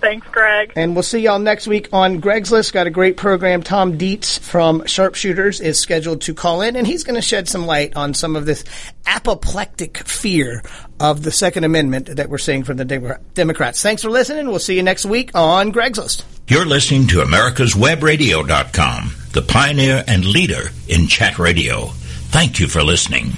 [0.00, 0.72] Thanks, Greg.
[0.74, 2.72] And we'll see y'all next week on Greg's List.
[2.72, 3.62] Got a great program.
[3.62, 7.66] Tom Dietz from Sharpshooters is scheduled to call in, and he's going to shed some
[7.66, 8.64] light on some of this
[9.06, 10.62] apoplectic fear
[10.98, 13.80] of the Second Amendment that we're seeing from the Dem- Democrats.
[13.82, 14.48] Thanks for listening.
[14.48, 16.24] We'll see you next week on Greg's List.
[16.48, 21.86] You're listening to America'sWebRadio.com, the pioneer and leader in chat radio.
[22.32, 23.34] Thank you for listening.